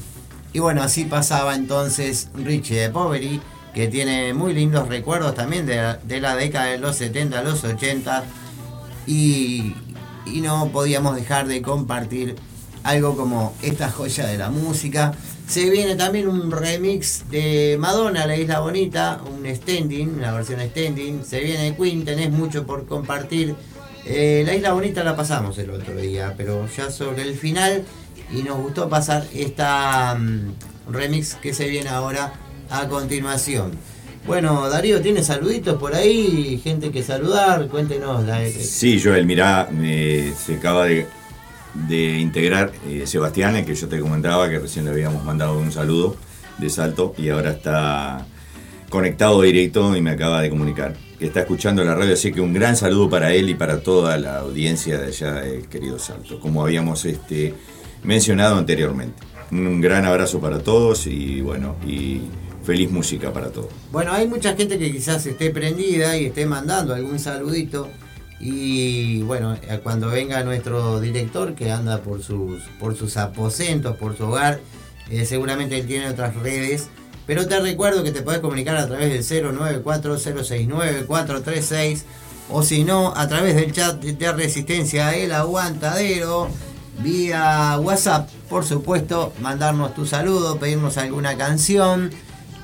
[0.53, 3.41] y bueno, así pasaba entonces Richie de Poveri,
[3.77, 7.63] que tiene muy lindos recuerdos también de, la- de la década de los 70, los
[7.63, 8.23] 80.
[9.05, 9.75] Y,
[10.25, 12.35] y no podíamos dejar de compartir
[12.83, 15.13] algo como esta joya de la música.
[15.47, 21.23] Se viene también un remix de Madonna, La Isla Bonita, un standing, una versión standing.
[21.23, 23.55] Se viene Queen, tenés mucho por compartir.
[24.07, 27.83] Eh, la Isla Bonita la pasamos el otro día, pero ya sobre el final.
[28.33, 32.33] Y nos gustó pasar esta mm, remix que se viene ahora
[32.69, 33.71] a continuación.
[34.25, 36.59] Bueno, Darío, ¿tiene saluditos por ahí?
[36.63, 38.25] Gente que saludar, cuéntenos.
[38.25, 41.05] La, Sí, Joel, mirá, me- se acaba de,
[41.87, 45.71] de integrar eh, Sebastián, el que yo te comentaba, que recién le habíamos mandado un
[45.71, 46.17] saludo
[46.57, 48.25] de salto y ahora está
[48.89, 52.53] conectado directo y me acaba de comunicar que está escuchando la radio, así que un
[52.53, 56.61] gran saludo para él y para toda la audiencia de allá del querido Salto, como
[56.63, 57.53] habíamos este,
[58.03, 59.23] mencionado anteriormente.
[59.51, 62.21] Un gran abrazo para todos y bueno, y
[62.67, 63.69] feliz música para todos.
[63.93, 67.87] Bueno, hay mucha gente que quizás esté prendida y esté mandando algún saludito.
[68.41, 74.17] Y bueno, eh, cuando venga nuestro director que anda por sus, por sus aposentos, por
[74.17, 74.59] su hogar,
[75.09, 76.89] eh, seguramente él tiene otras redes.
[77.25, 82.01] Pero te recuerdo que te podés comunicar a través del 094-069-436
[82.49, 86.49] o si no, a través del chat de Resistencia El Aguantadero,
[86.99, 92.11] vía WhatsApp, por supuesto, mandarnos tu saludo, pedirnos alguna canción.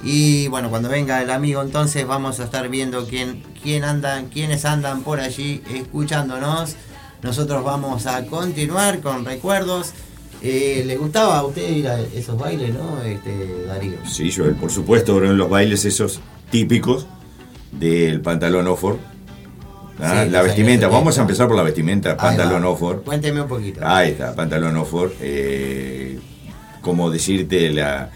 [0.03, 4.65] Y bueno, cuando venga el amigo entonces vamos a estar viendo quién, quién andan, quiénes
[4.65, 6.75] andan por allí escuchándonos.
[7.21, 9.93] Nosotros vamos a continuar con recuerdos.
[10.41, 13.93] Eh, ¿Le gustaba a usted ir a esos bailes, no, este, Darío?
[14.05, 16.19] Sí, Joel, por supuesto, en los bailes esos
[16.51, 17.07] típicos
[17.71, 18.97] del pantalón Oxford.
[20.01, 20.23] ¿ah?
[20.25, 21.19] Sí, la vestimenta, vamos 70.
[21.19, 22.65] a empezar por la vestimenta, pantalón.
[22.65, 23.03] Oxford.
[23.03, 23.79] Cuénteme un poquito.
[23.83, 25.11] Ahí está, pantalón Oxford.
[25.21, 26.19] eh,
[26.81, 28.09] como decirte, la,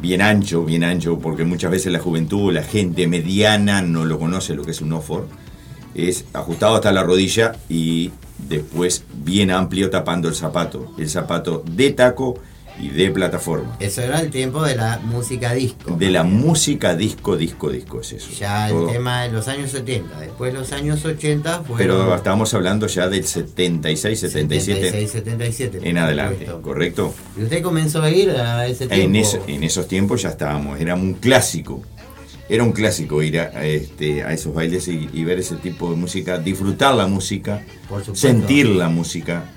[0.00, 4.54] bien ancho, bien ancho, porque muchas veces la juventud, la gente mediana no lo conoce
[4.54, 5.26] lo que es un Oxford.
[5.94, 8.10] Es ajustado hasta la rodilla y
[8.48, 10.92] después bien amplio tapando el zapato.
[10.98, 12.38] El zapato de taco
[12.78, 13.76] y de plataforma.
[13.80, 15.96] Eso era el tiempo de la música disco.
[15.96, 18.28] De la música disco, disco, disco, es eso.
[18.38, 20.20] Ya el tema de los años 70.
[20.20, 21.76] Después los años 80 fueron...
[21.78, 25.88] Pero estamos hablando ya del 76, 77 76, 77.
[25.88, 26.62] en adelante, supuesto.
[26.62, 27.14] ¿correcto?
[27.38, 29.04] ¿Y usted comenzó a ir a ese tiempo?
[29.04, 31.82] En, eso- en esos tiempos ya estábamos, era un clásico.
[32.48, 35.90] Era un clásico ir a, a este, a esos bailes y, y ver ese tipo
[35.90, 37.64] de música, disfrutar la música,
[38.12, 39.50] sentir la música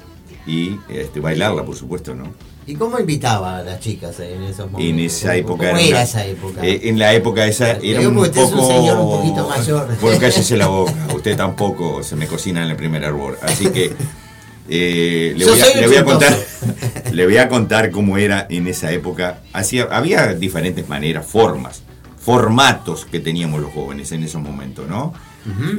[0.48, 2.34] y este, bailarla, por supuesto, ¿no?
[2.68, 4.82] ¿Y cómo invitaba a las chicas en esos momentos?
[4.94, 6.66] En esa ¿Cómo- época ¿Cómo era una- esa época?
[6.66, 8.56] Eh, en la época esa era un usted poco.
[8.56, 9.88] es un señor un poquito mayor.
[10.02, 10.94] Bueno, cállese la boca.
[11.16, 13.38] Usted tampoco se me cocina en el primer hervor.
[13.42, 13.92] Así que
[14.72, 16.38] Eh, le, voy a, soy un le voy a contar,
[17.12, 19.42] le voy a contar cómo era en esa época.
[19.52, 21.82] Hacía, había diferentes maneras, formas,
[22.24, 25.16] formatos que teníamos los jóvenes en esos momentos, ¿no?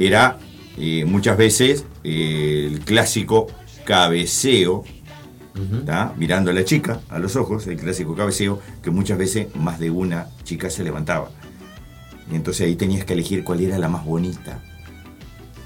[0.01, 0.39] Era
[0.77, 3.47] eh, muchas veces eh, el clásico
[3.85, 4.83] cabeceo,
[6.17, 9.89] mirando a la chica a los ojos, el clásico cabeceo, que muchas veces más de
[9.89, 11.29] una chica se levantaba.
[12.31, 14.61] Y entonces ahí tenías que elegir cuál era la más bonita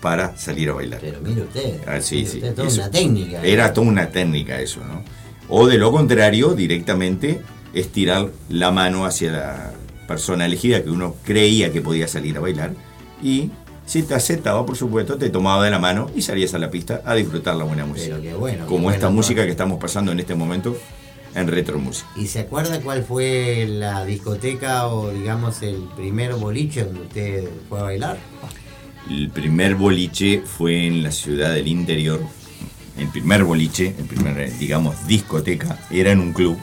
[0.01, 0.99] para salir a bailar.
[1.01, 1.81] Pero mire usted.
[1.87, 2.37] Ah, sí, mire sí.
[2.37, 2.81] usted, toda eso.
[2.81, 3.43] una técnica.
[3.43, 3.53] ¿eh?
[3.53, 5.03] Era toda una técnica eso, ¿no?
[5.49, 7.41] O de lo contrario, directamente
[7.73, 9.73] estirar la mano hacia la
[10.07, 12.73] persona elegida que uno creía que podía salir a bailar
[13.21, 13.51] y
[13.85, 17.01] si te aceptaba, por supuesto, te tomaba de la mano y salías a la pista
[17.05, 18.17] a disfrutar la buena música.
[18.19, 18.65] Pero qué bueno.
[18.65, 20.75] Como esta bueno, música que estamos pasando en este momento
[21.35, 22.05] en Retro Music.
[22.15, 27.79] ¿Y se acuerda cuál fue la discoteca o digamos el primer boliche donde usted fue
[27.79, 28.17] a bailar?
[29.09, 32.21] El primer boliche fue en la ciudad del interior.
[32.97, 36.57] El primer boliche, el primer, digamos, discoteca, era en un club.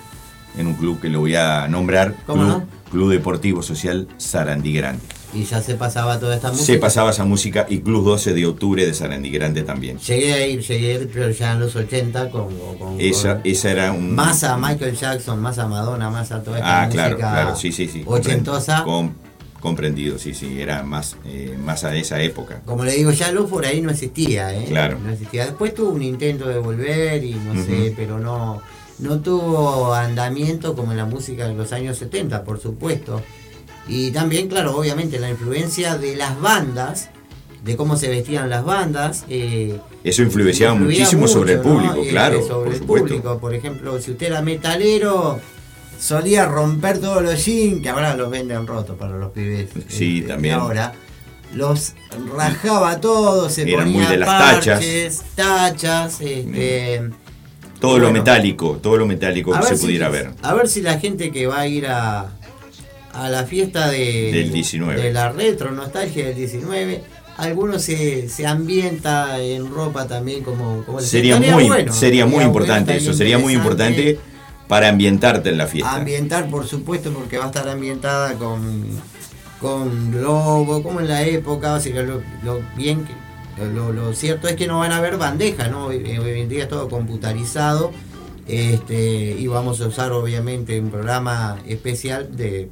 [0.57, 2.17] En un club que lo voy a nombrar.
[2.27, 2.69] ¿Cómo Club, no?
[2.91, 5.03] Club Deportivo Social Sarandí Grande.
[5.35, 6.67] Y ya se pasaba toda esta música.
[6.67, 9.99] Se pasaba esa música y Club 12 de octubre de Sarandí Grande también.
[9.99, 13.41] Llegué a ir, llegué a ir, pero ya en los 80 con, con, Esa, con-
[13.51, 14.15] esa era un.
[14.15, 17.57] más a Michael Jackson, más a Madonna, más a toda esta Ah, claro, música claro,
[17.57, 18.03] sí, sí, sí.
[18.07, 18.85] ochentosa.
[18.85, 19.13] Com-
[19.61, 20.61] comprendido, sí, sí.
[20.61, 22.61] Era más, eh, más a esa época.
[22.67, 24.65] Como le digo, ya luz por ahí no existía, ¿eh?
[24.69, 24.99] Claro.
[25.03, 25.47] No existía.
[25.47, 28.61] Después tuvo un intento de volver y no sé, pero no,
[28.99, 33.23] no tuvo andamiento como en la música de los años 70, por supuesto.
[33.89, 37.11] Y también, claro, obviamente la influencia de las bandas,
[37.65, 39.25] de cómo se vestían las bandas.
[39.29, 42.41] eh, Eso influenciaba muchísimo sobre el público, Eh, claro.
[42.47, 43.09] sobre por el supuesto.
[43.09, 45.39] público, por ejemplo, si usted era metalero,
[45.99, 49.69] solía romper todos los jeans, que ahora los venden rotos para los pibes.
[49.89, 50.55] Sí, este, también.
[50.55, 50.93] ahora.
[51.55, 51.93] Los
[52.35, 57.03] rajaba todos, se Eran muy ponía de las parches, tachas, este,
[57.79, 60.31] Todo lo metálico, todo lo metálico que se si- pudiera ver.
[60.41, 62.31] A ver si la gente que va a ir a,
[63.13, 65.01] a la fiesta de, Del 19.
[65.03, 67.03] de la retro nostalgia del 19,
[67.37, 72.97] alguno se, se ambienta en ropa también como, como Sería muy, bueno, sería muy importante
[72.97, 74.19] eso, sería muy importante
[74.69, 75.95] para ambientarte en la fiesta.
[75.95, 78.85] Ambientar, por supuesto, porque va a estar ambientada con,
[79.61, 83.23] con globo, como en la época, o sea, lo, lo bien que-
[83.75, 85.87] lo, lo cierto es que no van a haber bandejas, ¿no?
[85.87, 87.93] Hoy, hoy en día es todo computarizado.
[88.49, 92.69] Este, y vamos a usar obviamente un programa especial de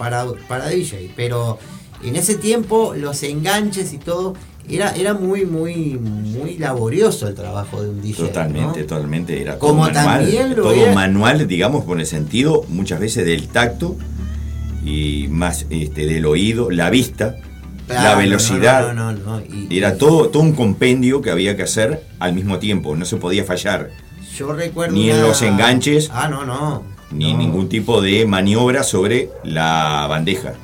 [0.00, 1.12] para, para DJ.
[1.14, 1.58] Pero
[2.02, 4.34] en ese tiempo los enganches y todo
[4.68, 8.22] era, era muy, muy, muy laborioso el trabajo de un DJ.
[8.22, 8.28] ¿no?
[8.28, 9.42] Totalmente, totalmente.
[9.42, 10.04] Era todo Como manual.
[10.22, 13.96] también lo todo era- manual, digamos, con el sentido muchas veces del tacto
[14.84, 17.36] y más este, del oído, la vista,
[17.86, 18.94] Claro, la velocidad.
[18.94, 22.32] no, no, no, no, y- Era todo, todo un compendio que había que hacer al
[22.32, 23.90] mismo tiempo, no se podía fallar.
[24.38, 24.94] Yo recuerdo.
[24.94, 26.08] Ni en una- los enganches.
[26.12, 26.84] Ah, no, no.
[27.10, 30.54] Ni ningún tipo de maniobra sobre la bandeja.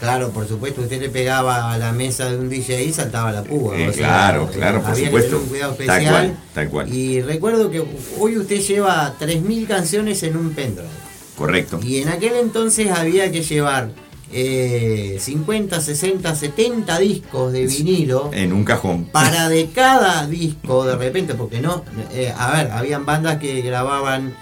[0.00, 3.42] Claro, por supuesto, usted le pegaba a la mesa de un DJ y saltaba la
[3.42, 3.76] púa.
[3.76, 5.30] Eh, o sea, claro, claro, por había que supuesto.
[5.30, 6.12] tener un cuidado Tal especial.
[6.14, 6.94] cual, tal cual.
[6.94, 7.84] Y recuerdo que
[8.20, 10.88] hoy usted lleva 3.000 canciones en un pendrive.
[11.36, 11.80] Correcto.
[11.82, 13.90] Y en aquel entonces había que llevar
[14.32, 18.30] eh, 50, 60, 70 discos de vinilo.
[18.32, 19.06] En un cajón.
[19.06, 21.82] para de cada disco de repente, porque no,
[22.12, 24.32] eh, a ver, habían bandas que grababan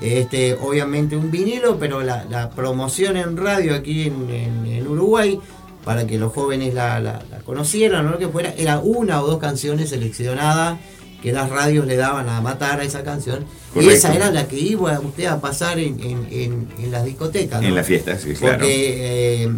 [0.00, 5.38] este, obviamente un vinilo, pero la, la promoción en radio aquí en, en- en Uruguay,
[5.84, 9.26] para que los jóvenes la, la- la conocieran o lo que fuera, era una o
[9.26, 10.78] dos canciones seleccionadas
[11.22, 13.44] que las radios le daban a matar a esa canción.
[13.74, 17.62] Y esa era la que iba usted a pasar en, las discotecas.
[17.62, 17.68] ¿no?
[17.68, 18.58] En las fiestas, sí, claro.
[18.58, 19.50] Porque eh,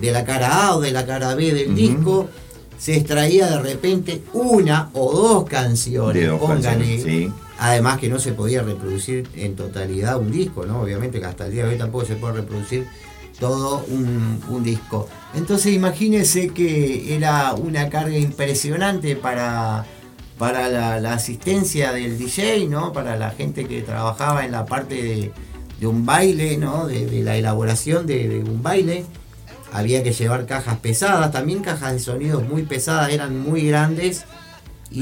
[0.00, 2.28] de la cara A o de la cara B del disco
[2.78, 6.62] se extraía de repente una o dos canciones, De dos póngale.
[6.62, 7.30] canciones, sí.
[7.58, 10.82] Además que no se podía reproducir en totalidad un disco, ¿no?
[10.82, 12.86] Obviamente que hasta el día de hoy tampoco se puede reproducir
[13.38, 15.08] todo un, disco.
[15.34, 19.84] Entonces imagínense que era una carga impresionante para,
[20.38, 22.92] para la, asistencia del DJ, ¿no?
[22.92, 25.32] Para la gente que trabajaba en la parte
[25.78, 26.86] de, un baile, ¿no?
[26.86, 29.04] De, de la elaboración de, de un baile.
[29.72, 34.24] Había que llevar cajas pesadas, también cajas de sonidos muy pesadas, eran muy grandes.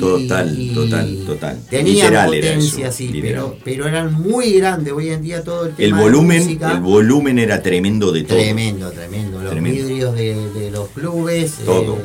[0.00, 1.60] Total, y total, total.
[1.68, 4.92] Tenían Literal era potencia, eso, sí, pero, pero eran muy grandes.
[4.92, 8.24] Hoy en día todo el El tema de volumen, música, el volumen era tremendo de
[8.24, 8.38] todo.
[8.38, 9.42] Tremendo, tremendo.
[9.42, 9.86] Los Tremendo.
[9.86, 11.54] vidrios de, de los clubes.
[11.64, 12.00] Todo, eh,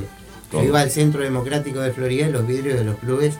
[0.52, 0.62] todo.
[0.62, 3.36] Yo iba al Centro Democrático de Florida y los vidrios de los clubes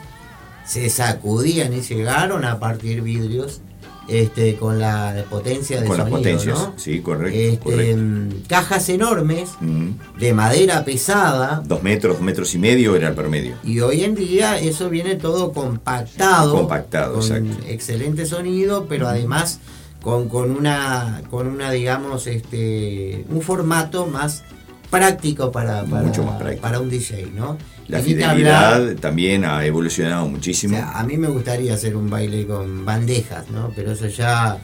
[0.64, 3.60] se sacudían y llegaron a partir vidrios
[4.08, 6.74] este, con la potencia de Con las sonido, potencias, ¿no?
[6.76, 7.38] sí, correcto.
[7.38, 8.36] Este, correcto.
[8.48, 9.90] cajas enormes Mm.
[10.18, 13.54] de madera pesada Dos metros, dos metros y medio era el promedio.
[13.62, 17.66] y hoy en día eso viene todo compactado, Compactado, con exacto.
[17.68, 19.60] excelente sonido, pero además
[20.02, 24.42] con, con una con una digamos este un formato más
[24.90, 26.62] práctico para, para, Mucho más práctico.
[26.62, 27.56] para un DJ, ¿no?
[27.90, 30.76] La fidelidad hablar- también ha evolucionado muchísimo.
[30.76, 33.72] o sea, a mí me gustaría hacer un baile con bandejas, ¿no?
[33.74, 34.58] Pero eso ya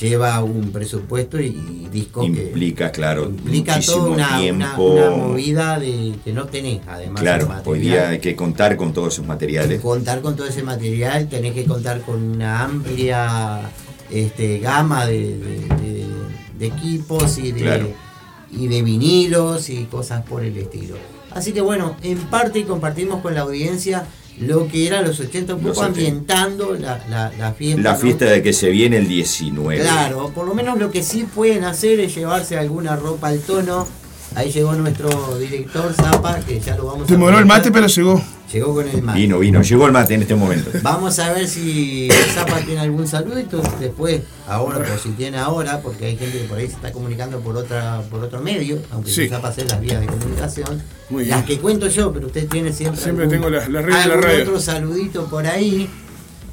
[0.00, 4.82] lleva un presupuesto y, y discos que implica, claro, implica muchísimo toda una, una- tiempo.
[4.92, 9.14] una movida de que no tenés además claro, hoy día hay que contar con todos
[9.14, 9.80] esos materiales.
[9.80, 13.60] contar con todo ese material, tenés que contar con una amplia
[14.10, 16.06] este, gama de, de- de-
[16.58, 17.88] de equipos y de, Claro.
[18.50, 20.96] y de vinilos y cosas por el estilo.
[21.36, 24.06] Así que bueno, en parte compartimos con la audiencia
[24.40, 25.86] lo que era los 80, un poco 80.
[25.86, 27.80] ambientando la, la- la fiesta.
[27.82, 27.98] La ¿no?
[27.98, 29.80] fiesta de que se viene el 19.
[29.82, 33.86] Claro, por lo menos lo que sí pueden hacer es llevarse alguna ropa al tono.
[34.36, 37.58] Ahí llegó nuestro director Zapa, que ya lo vamos a Demoró el presentar.
[37.58, 38.22] mate, pero llegó.
[38.52, 39.18] Llegó con el mate.
[39.18, 40.70] Vino, vino, llegó el mate en este momento.
[40.82, 46.04] Vamos a ver si Zapa tiene algún saludito después, ahora, o si tiene ahora, porque
[46.04, 49.26] hay gente que por ahí se está comunicando por otra por otro medio, aunque Sí.
[49.28, 50.82] Zapa sea las vías de comunicación.
[51.08, 51.34] Muy bien.
[51.36, 53.02] Las que cuento yo, pero usted tiene siempre.
[53.02, 54.42] Siempre algún- tengo las- las redes de la radio.
[54.42, 55.88] otro saludito por ahí.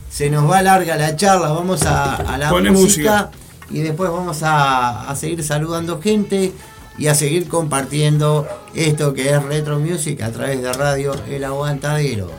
[0.09, 3.29] Se nos va larga la charla, vamos a, a la música,
[3.69, 6.53] y después vamos a, a seguir saludando gente
[6.97, 12.29] y a seguir compartiendo esto que es Retro Music a través de radio El Aguantadero.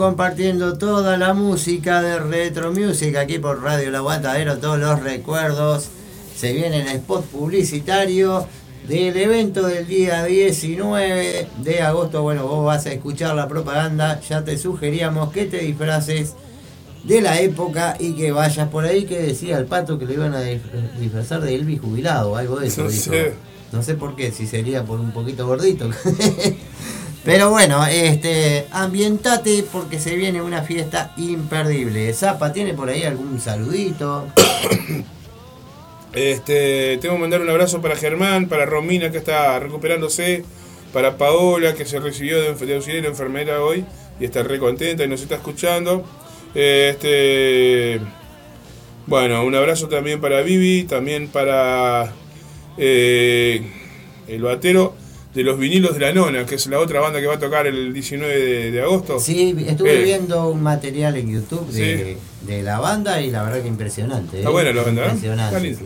[0.00, 5.90] Compartiendo toda la música de Retro Music aquí por Radio El Aguantadero, todos los recuerdos.
[6.34, 8.46] Se viene el spot publicitario
[8.88, 12.22] del evento del día 19 de agosto.
[12.22, 14.18] Bueno, vos vas a escuchar la propaganda.
[14.22, 16.32] Ya te sugeríamos que te disfraces
[17.04, 19.04] de la época y que vayas por ahí.
[19.04, 22.84] Que decía el pato que lo iban a disfrazar de Elvis jubilado, algo de eso.
[22.84, 23.10] No dijo.
[23.10, 23.34] sé.
[23.70, 25.90] No sé por qué, si sería por un poquito gordito.
[27.30, 32.12] Pero bueno, este, ambientate porque se viene una fiesta imperdible.
[32.12, 34.26] Zapa, ¿tiene por ahí algún saludito?
[36.12, 40.42] Este, tengo que mandar un abrazo para Germán, para Romina que está recuperándose,
[40.92, 43.84] para Paola que se recibió de, de auxiliar enfermera hoy
[44.18, 46.04] y está re contenta y nos está escuchando.
[46.52, 48.00] Este,
[49.06, 52.12] bueno, un abrazo también para Vivi, también para
[52.76, 53.70] eh,
[54.26, 54.96] el batero
[55.34, 57.66] de los vinilos de la nona, que es la otra banda que va a tocar
[57.66, 59.20] el 19 de, de agosto.
[59.20, 63.62] Sí, estuve Eh, viendo un material en YouTube de, de la banda y la verdad
[63.62, 64.38] que impresionante.
[64.38, 64.52] Está ¿eh?
[64.52, 65.14] buena la banda, ¿no?
[65.14, 65.76] Impresionante.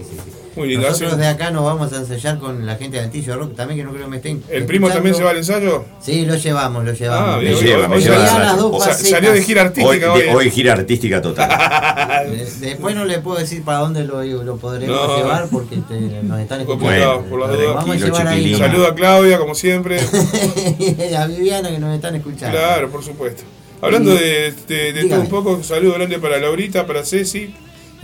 [0.57, 0.87] Muy lindo.
[0.87, 3.79] Nosotros Hace- de acá nos vamos a ensayar con la gente de Antillo Rock también,
[3.81, 4.43] que no creo que me estén.
[4.49, 5.85] ¿El primo también se va al ensayo?
[6.01, 7.35] Sí, lo llevamos, lo llevamos.
[7.35, 8.19] Ah, bien, Me lleva, me lleva.
[8.39, 10.23] las dos O salió de gira artística Hoy, hoy.
[10.29, 11.49] de- hoy gira artística total.
[12.31, 15.17] De- Después no le puedo decir para dónde lo, lo podremos No.
[15.17, 16.67] llevar porque te- nos están escuchando.
[16.67, 17.75] Complicado, por las dudas.
[17.75, 18.55] Vamos a llevar ahí.
[18.57, 19.99] Saludo a Claudia, como siempre.
[21.19, 22.57] a Viviana que nos están escuchando.
[22.57, 23.43] Claro, por supuesto.
[23.81, 27.55] Hablando de, de- de todo un poco, saludo grande para Laurita, para Ceci,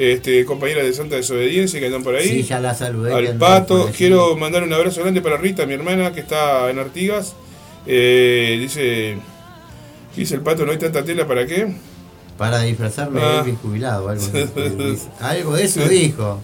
[0.02, 2.27] este, compañera de Santa Desobediencia que andan por ahí.
[2.28, 3.12] Sí, ya la saludé.
[3.12, 7.35] Al Pato, quiero mandar un abrazo grande para Rita, mi hermana, que está en Artigas.
[7.86, 9.18] Eh, dice,
[10.16, 11.74] dice el Pato, no hay tanta tela, ¿para qué?
[12.39, 13.43] Para disfrazarme Ah.
[13.44, 14.24] de jubilado, algo,
[15.20, 16.40] algo de eso dijo.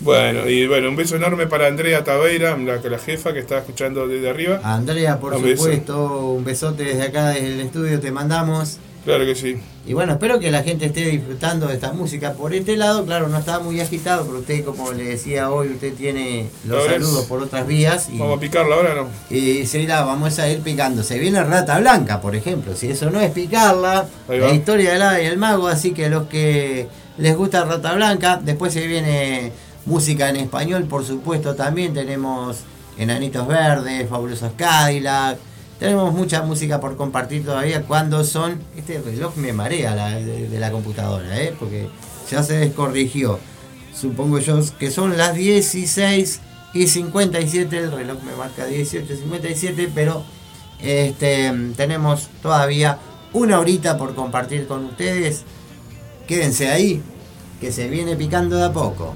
[0.00, 4.06] Bueno, y bueno, un beso enorme para Andrea Taveira, la, la jefa que está escuchando
[4.06, 4.60] desde arriba.
[4.62, 5.62] Andrea, por Un beso.
[5.62, 8.78] supuesto, un besote desde acá, desde el estudio, te mandamos.
[9.06, 9.56] Claro que sí.
[9.86, 13.04] Y bueno, espero que la gente esté disfrutando de esta música por este lado.
[13.04, 17.24] Claro, no está muy agitado, pero usted, como le decía hoy, usted tiene los saludos
[17.26, 18.08] por otras vías.
[18.10, 19.06] Y, Vamos a picarla ahora, ¿no?
[19.30, 21.04] y sí, la vamos a ir picando.
[21.04, 22.74] Se viene Rata Blanca, por ejemplo.
[22.74, 25.68] Si eso no es picarla, la historia del ave y el mago.
[25.68, 29.52] Así que los que les gusta Rata Blanca, después se viene
[29.84, 32.56] música en español, por supuesto, también tenemos
[32.98, 35.38] Enanitos Verdes, Fabulosos Cadillac.
[35.78, 38.60] Tenemos mucha música por compartir todavía cuando son.
[38.76, 41.54] Este reloj me marea de la computadora, ¿eh?
[41.58, 41.88] porque
[42.30, 43.38] ya se descorrigió.
[43.94, 46.40] Supongo yo que son las 16
[46.74, 47.78] y 57.
[47.78, 50.24] El reloj me marca 18 y 57, pero
[50.80, 52.98] este, tenemos todavía
[53.32, 55.44] una horita por compartir con ustedes.
[56.26, 57.02] Quédense ahí,
[57.60, 59.14] que se viene picando de a poco.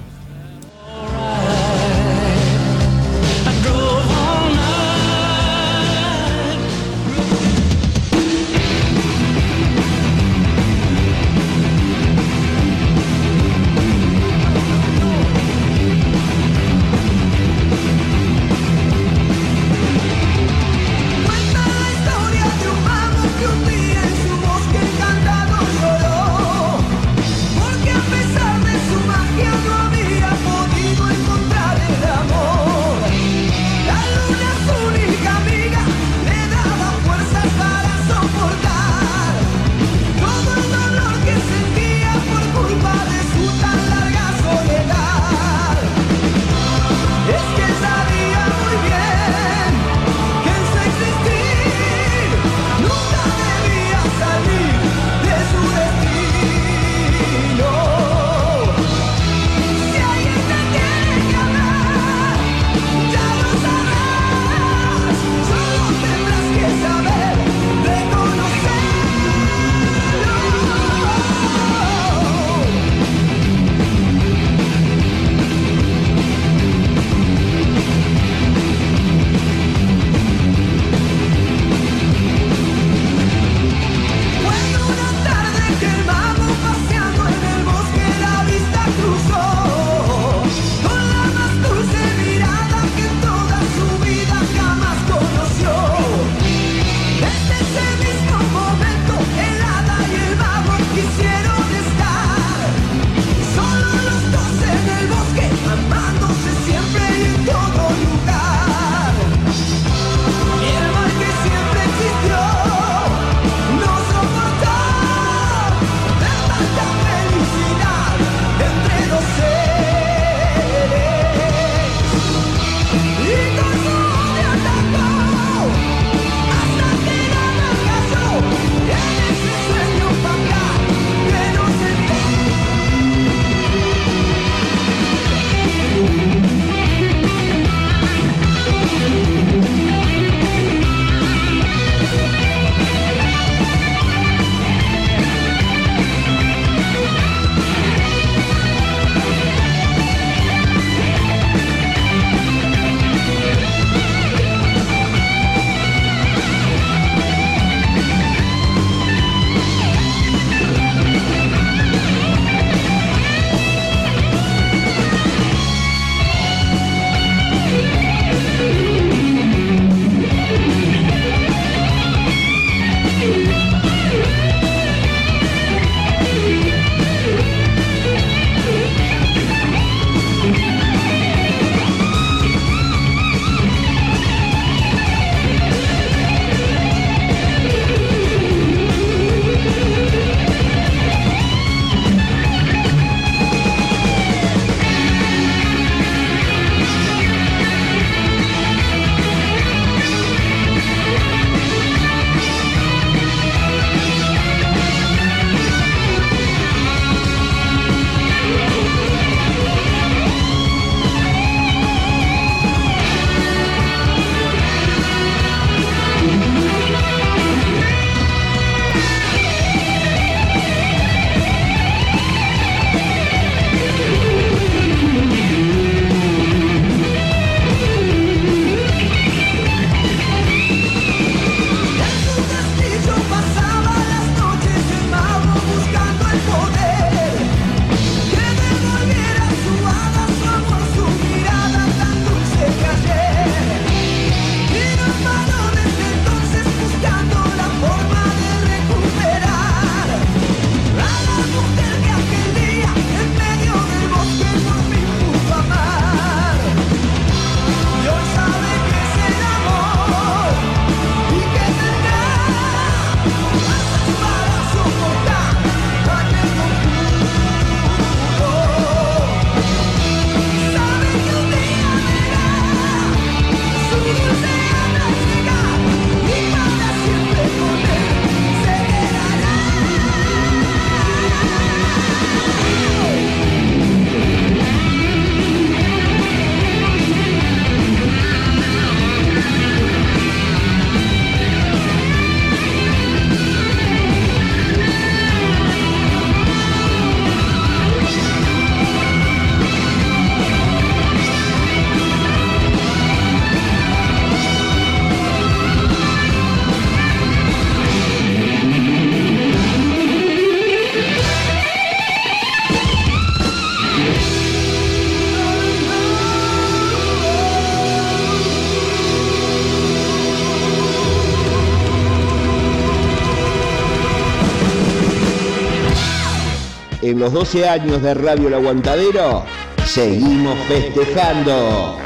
[327.20, 329.44] Los 12 años de Radio El Aguantadero,
[329.84, 331.98] seguimos festejando.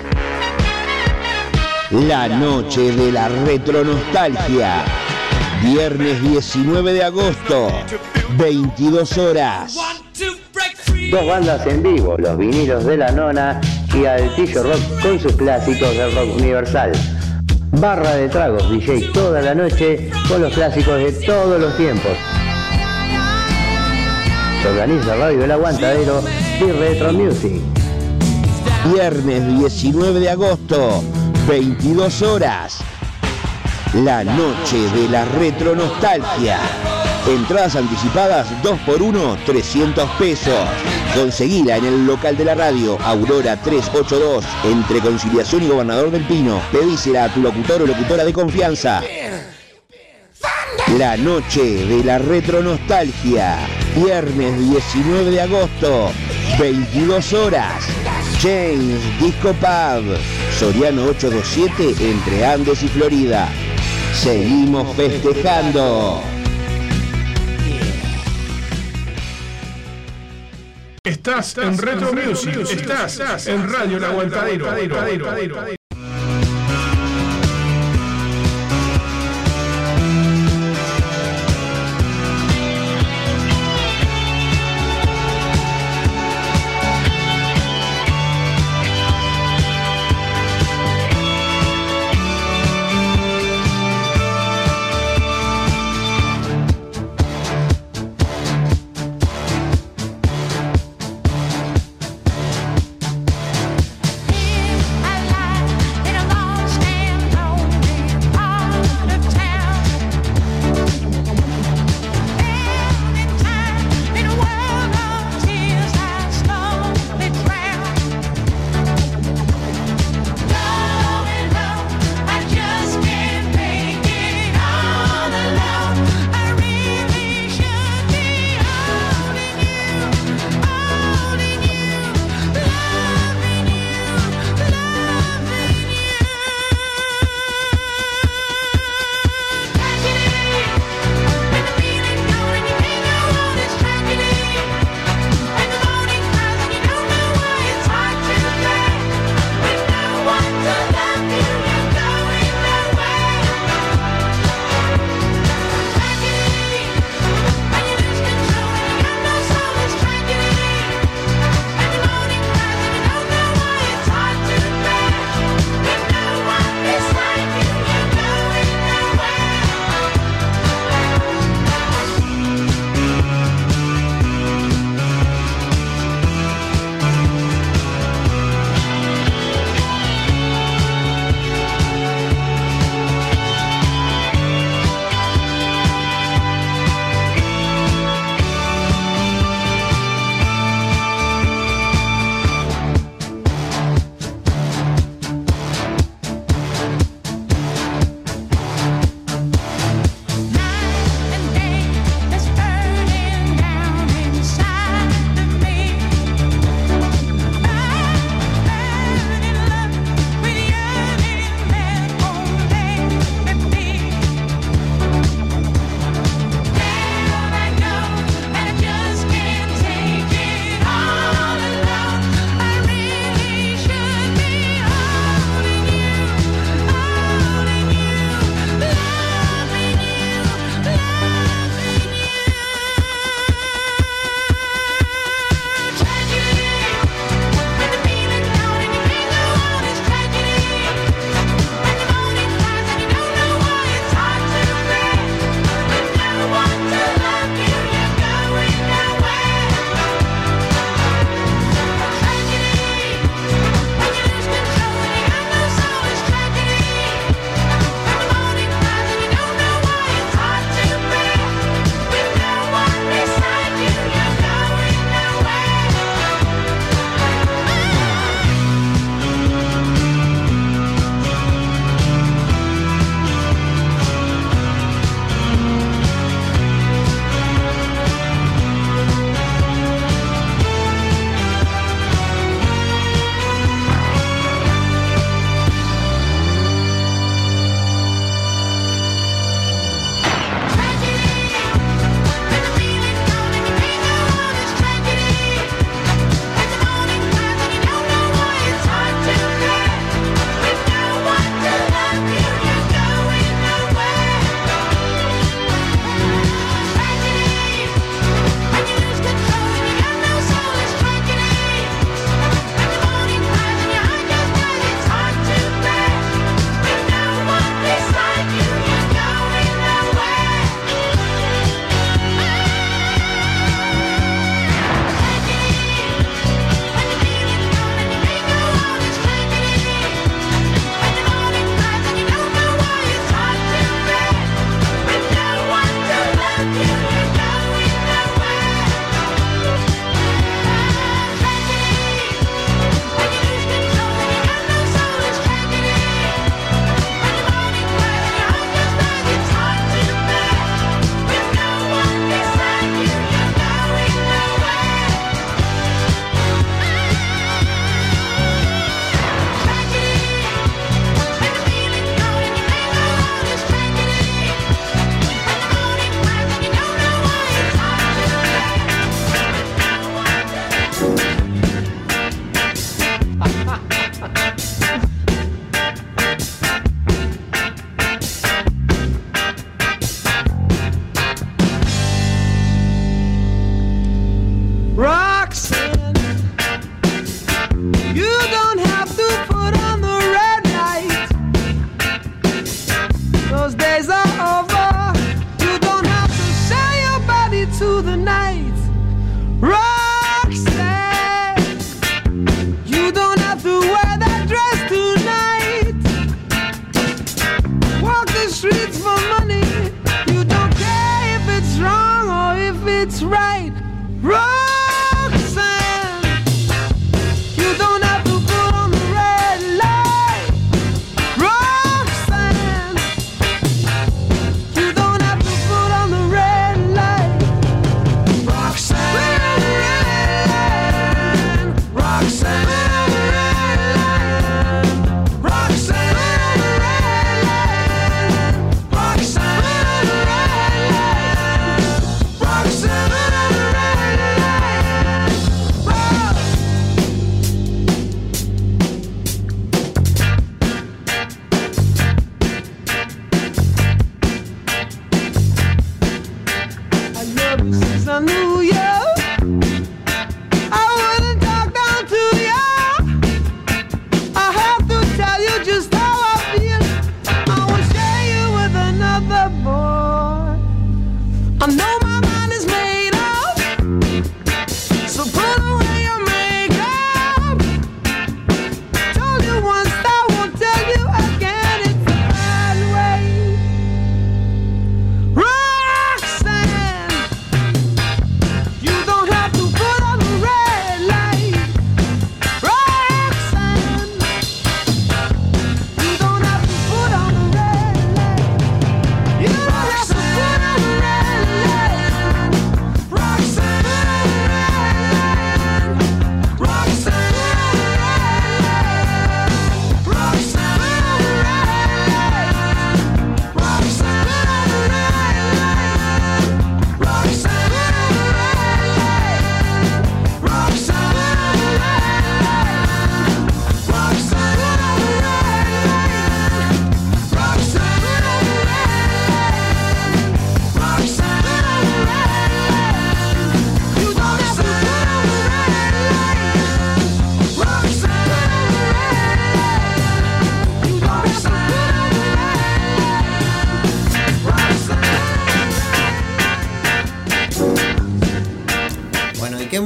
[1.93, 4.85] La noche de la retronostalgia.
[5.63, 7.69] Viernes 19 de agosto,
[8.37, 9.79] 22 horas.
[11.13, 13.61] Dos bandas en vivo, los vinilos de la nona
[13.95, 16.91] y Altillo Rock con sus clásicos del rock universal.
[17.71, 22.34] Barra de tragos, DJ toda la noche con los clásicos de todos los tiempos.
[24.67, 26.23] Organiza Radio El Aguantadero
[26.59, 27.61] y Retro Music.
[28.93, 31.03] Viernes 19 de agosto,
[31.47, 32.79] 22 horas.
[33.93, 36.59] La noche de la retronostalgia.
[37.29, 40.69] Entradas anticipadas 2x1, 300 pesos.
[41.15, 46.61] Conseguila en el local de la radio, Aurora 382, entre Conciliación y Gobernador del Pino.
[46.73, 49.03] Pedísela a tu locutor o locutora de confianza.
[50.99, 53.59] La noche de la retronostalgia.
[53.95, 56.11] Viernes 19 de agosto,
[56.59, 57.85] 22 horas.
[58.43, 60.19] James Disco Pub.
[60.59, 63.49] Soriano 827 entre Andes y Florida.
[64.13, 66.23] Seguimos festejando.
[71.05, 75.84] Estás en Retro Music, estás en Radio El Aguantadero.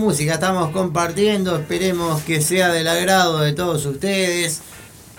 [0.09, 1.55] Música estamos compartiendo?
[1.55, 4.63] Esperemos que sea del agrado de todos ustedes.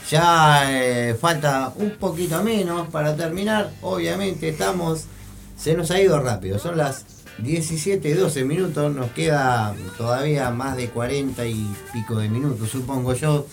[0.09, 3.69] Ya eh, falta un poquito menos para terminar.
[3.83, 5.03] Obviamente estamos...
[5.55, 6.57] Se nos ha ido rápido.
[6.57, 7.05] Son las
[7.37, 8.91] 17 12 minutos.
[8.95, 13.45] Nos queda todavía más de 40 y pico de minutos, supongo yo.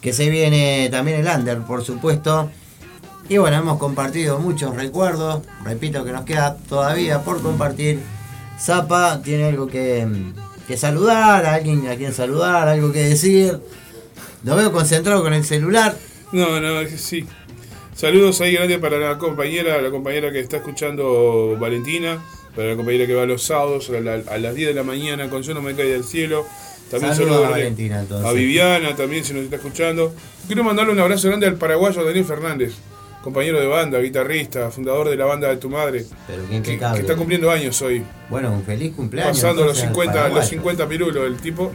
[0.00, 2.50] Que se viene también el under, por supuesto.
[3.28, 5.42] Y bueno, hemos compartido muchos recuerdos.
[5.64, 8.00] Repito que nos queda todavía por compartir.
[8.58, 10.08] Zapa tiene algo que,
[10.66, 13.58] que saludar, alguien a quien saludar, algo que decir.
[14.44, 15.96] Lo veo concentrado con el celular.
[16.32, 17.26] No, no, es que sí.
[17.94, 22.22] Saludos ahí grandes para la compañera, la compañera que está escuchando Valentina,
[22.54, 25.30] para la compañera que va los sábados a, la- a las 10 de la mañana
[25.30, 26.46] con Yo no me cae del cielo.
[26.90, 28.28] También Saludos a Valentina, entonces.
[28.28, 30.14] a Viviana también si nos está escuchando.
[30.46, 32.74] Quiero mandarle un abrazo grande al paraguayo Daniel Fernández,
[33.26, 36.04] compañero de banda, guitarrista, fundador de la banda de tu madre.
[36.28, 38.02] Pero quién que, que está cumpliendo años hoy.
[38.30, 39.36] Bueno, un feliz cumpleaños.
[39.36, 40.48] Pasando los entonces, al 50, los paraguayo.
[40.48, 41.72] 50 pirulos, el tipo.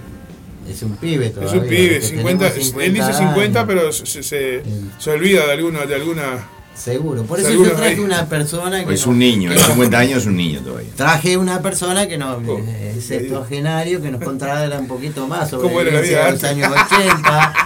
[0.70, 1.62] Es un pibe Es todavía.
[1.62, 3.68] un pibe, que 50, tenemos él dice 50 50, años.
[3.68, 4.64] pero se, se,
[4.98, 6.48] se olvida de alguna, de alguna.
[6.74, 7.24] Seguro.
[7.24, 8.94] Por eso yo traje una persona que.
[8.94, 10.90] Es nos- un niño, nos- 50 años es un niño todavía.
[10.96, 12.60] Traje una persona que nos, Oh.
[12.66, 16.44] eh, septuagenario, que nos contará un poquito más sobre ¿Cómo era la vida de los
[16.46, 17.54] años 80.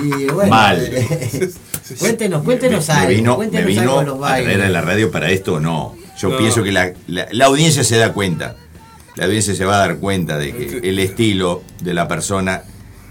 [0.00, 0.92] Y bueno, Mal.
[1.98, 3.08] Cuéntenos, cuéntenos me algo.
[3.08, 5.94] vino, me cuéntenos algo vino los a traer a la radio para esto o no.
[6.20, 6.36] Yo No.
[6.38, 8.56] pienso que la, la- la audiencia se da cuenta.
[9.14, 12.62] La audiencia se va a dar cuenta de que el estilo de la persona.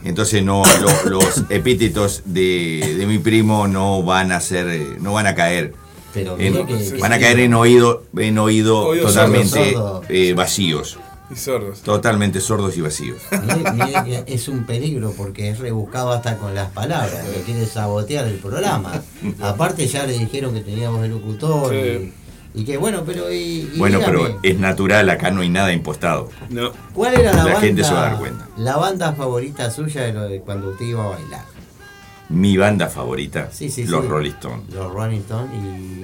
[0.03, 5.13] Entonces no lo- los epítetos de, de mi primo no van a ser, eh, no
[5.13, 5.73] van a caer.
[6.13, 9.75] Pero En- que- van a caer en oído, en oído Oídos totalmente
[10.09, 10.97] eh, vacíos.
[11.29, 11.81] Y sordos.
[11.81, 13.17] Totalmente sordos y vacíos.
[13.31, 17.65] Mire, mire que es un peligro porque es rebuscado hasta con las palabras, que quiere
[17.65, 19.01] sabotear el programa.
[19.41, 22.13] Aparte ya le dijeron que teníamos el locutor Sí.
[22.55, 25.49] y, y que bueno, pero y, y Bueno, dígame, pero es natural, acá no hay
[25.49, 26.29] nada impostado.
[26.49, 26.71] No.
[26.93, 28.47] ¿cuál era la, la banda, gente se va a dar cuenta.
[28.57, 31.45] la banda favorita suya de, lo de cuando usted iba a bailar?
[32.29, 34.07] Mi banda favorita, Sí, sí, los sí.
[34.09, 34.73] Rolling Stones.
[34.73, 35.49] Los Rolling Stones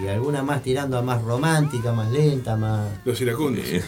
[0.02, 2.88] y alguna más tirando a más romántica, más lenta, más...
[3.04, 3.66] Los iracundos.
[3.68, 3.84] Eh,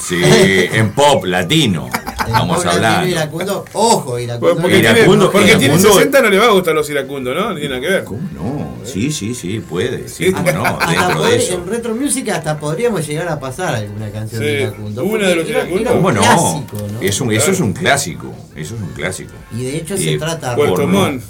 [0.00, 1.88] Sí, en pop latino.
[2.22, 3.08] Pobre Latino hablando.
[3.08, 4.56] Iracundo, ojo, Iracundo.
[4.62, 7.48] Porque, tiene, Iracundo- porque tiene Iracundo- 60 no le va a gustar los iracundos, ¿no?
[7.50, 8.04] No tiene nada que ver.
[8.04, 8.76] ¿Cómo no?
[8.84, 10.08] Sí, sí, sí, puede.
[10.08, 11.54] Sí, cómo no, Hasta dentro de poder- eso.
[11.54, 15.04] en Retro Music hasta podríamos llegar a pasar alguna canción Sí, de Iracundo.
[15.04, 15.80] una de los Iracundos.
[15.80, 16.20] era un ¿Cómo no?
[16.22, 17.00] clásico, ¿no?
[17.00, 18.34] Es un, eso es un clásico.
[18.56, 19.32] Eso es un clásico.
[19.56, 20.54] Y de hecho Eh, se trata...
[20.54, 21.22] Puerto por- Montt.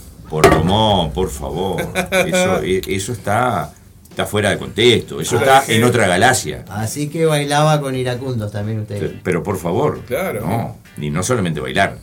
[1.15, 1.83] Por favor.
[2.27, 3.70] Eso, eh, eso está
[4.12, 5.72] está fuera de contexto, eso Ah, está sí.
[5.74, 6.64] en otra galaxia.
[6.68, 9.14] Así que bailaba con iracundos también usted.
[9.22, 10.40] Pero por favor, Claro.
[10.47, 11.97] no, y no solamente bailar,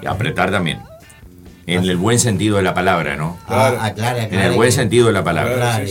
[0.00, 0.78] y apretar también.
[1.66, 3.36] En el buen sentido de la palabra, ¿no?
[3.46, 5.82] Ah, aclare, En aclare el buen que- sentido de la palabra.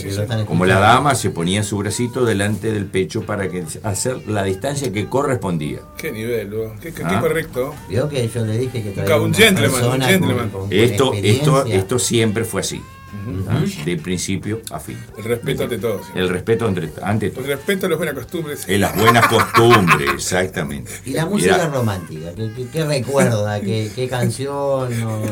[0.47, 4.91] Como la dama se ponía su bracito delante del pecho para que hacer la distancia
[4.91, 5.79] que correspondía.
[5.95, 6.49] Qué nivel.
[6.81, 7.19] Qué, qué- qué Ah.
[7.19, 7.75] correcto.
[7.89, 10.49] Vio que yo le dije que un gentleman, un gentleman.
[10.49, 12.81] con- con Esto, esto, esto siempre fue así.
[13.49, 13.63] ¿Ah?
[13.85, 14.97] De principio a fin.
[15.17, 16.01] El respeto ante todo.
[16.03, 16.11] sí.
[16.15, 17.41] El respeto ante, ante todo.
[17.41, 18.65] El respeto a las buenas costumbres.
[18.67, 20.91] En las buenas costumbres, exactamente.
[21.05, 23.59] Y la música romántica, ¿qué, qué, qué recuerda?
[23.61, 24.89] ¿Qué, qué canción?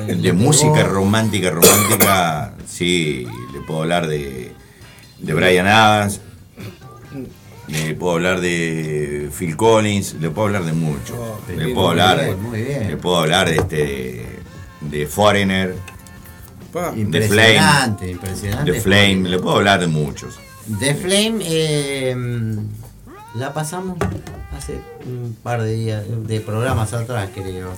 [0.07, 4.51] le De música romántica, romántica, sí, le puedo hablar de,
[5.19, 6.21] de Brian Adams,
[7.67, 11.39] le puedo hablar de Phil Collins, le puedo hablar de mucho.
[11.49, 12.87] le puedo muy hablar, bien, muy bien.
[12.87, 14.25] le puedo hablar de este
[14.81, 15.75] de Foreigner,
[16.75, 16.91] Pa.
[16.93, 18.71] Impresionante, Flame, impresionante.
[18.73, 20.35] de Flame, le puedo hablar de muchos.
[20.81, 22.13] The Flame eh,
[23.37, 23.97] la pasamos
[24.55, 27.71] hace un par de días, de programas atrás creo.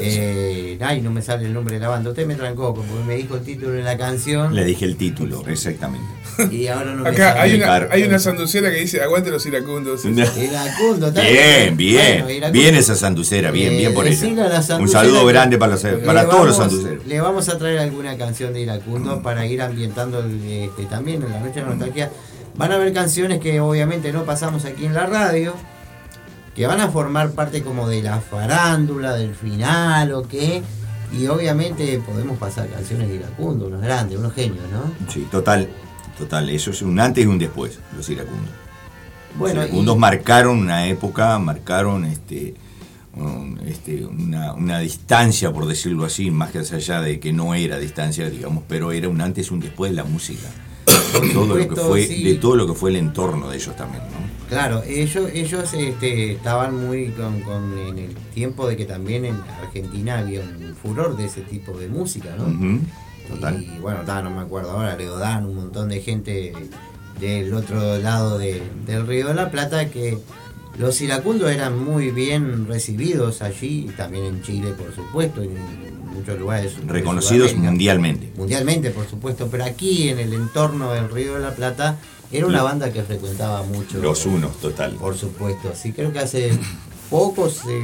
[0.00, 2.10] Eh, ay, no me sale el nombre de la banda.
[2.10, 5.42] Usted me trancó porque me dijo el título de la canción Le dije el título,
[5.48, 6.06] exactamente.
[6.50, 7.40] y ahora no me Acá sale.
[7.40, 10.04] hay una, hay una sanducera que dice aguante los iracundos.
[10.04, 12.60] Iracundo, está Bien, bien, Bueno, Iracundo.
[12.60, 15.82] bien esa sanducera, bien, Eh, bien por a la Un saludo que grande para, los,
[16.04, 17.06] para todos los sanduceros.
[17.06, 21.30] Le vamos a traer alguna canción de Iracundo para ir ambientando el, este, también en
[21.30, 22.10] la noche de nostalgia.
[22.56, 25.54] Van a haber canciones que obviamente no pasamos aquí en la radio,
[26.54, 30.62] que van a formar parte como de la farándula, del final o qué.
[31.12, 34.92] Y obviamente podemos pasar canciones de Iracundo, unos grandes, unos genios, ¿no?
[35.12, 35.68] Sí, total,
[36.18, 36.48] total.
[36.50, 38.50] Eso es un antes y un después, los iracundos.
[39.36, 42.54] Bueno, los iracundos y- marcaron una época, marcaron este,
[43.16, 47.78] un- este, una, una distancia, por decirlo así, más que allá de que no era
[47.78, 50.48] distancia, digamos, pero era un antes y un después de la música.
[50.86, 52.22] De todo lo que fue, sí.
[52.24, 54.48] de todo lo que fue el entorno de ellos también, ¿no?
[54.48, 59.36] Claro, ellos, ellos este, estaban muy con, con- en el tiempo de que también en
[59.62, 62.44] Argentina había un furor de ese tipo de música, ¿no?
[63.28, 63.62] Total.
[63.62, 66.52] Y bueno, ta, no me acuerdo ahora, Leodán, un montón de gente
[67.20, 70.18] del otro lado de- del Río de la Plata que
[70.78, 75.83] los iracundos eran muy bien recibidos allí, y también en Chile, por supuesto, y en
[76.14, 76.74] muchos lugares.
[76.80, 78.32] de Reconocidos mundialmente.
[78.36, 81.96] Mundialmente, por supuesto, pero aquí en el entorno del Río de la Plata
[82.32, 83.98] era una banda que frecuentaba mucho.
[83.98, 84.92] Los unos, total.
[84.94, 86.50] Por supuesto, sí, creo que hace
[87.10, 87.78] poco se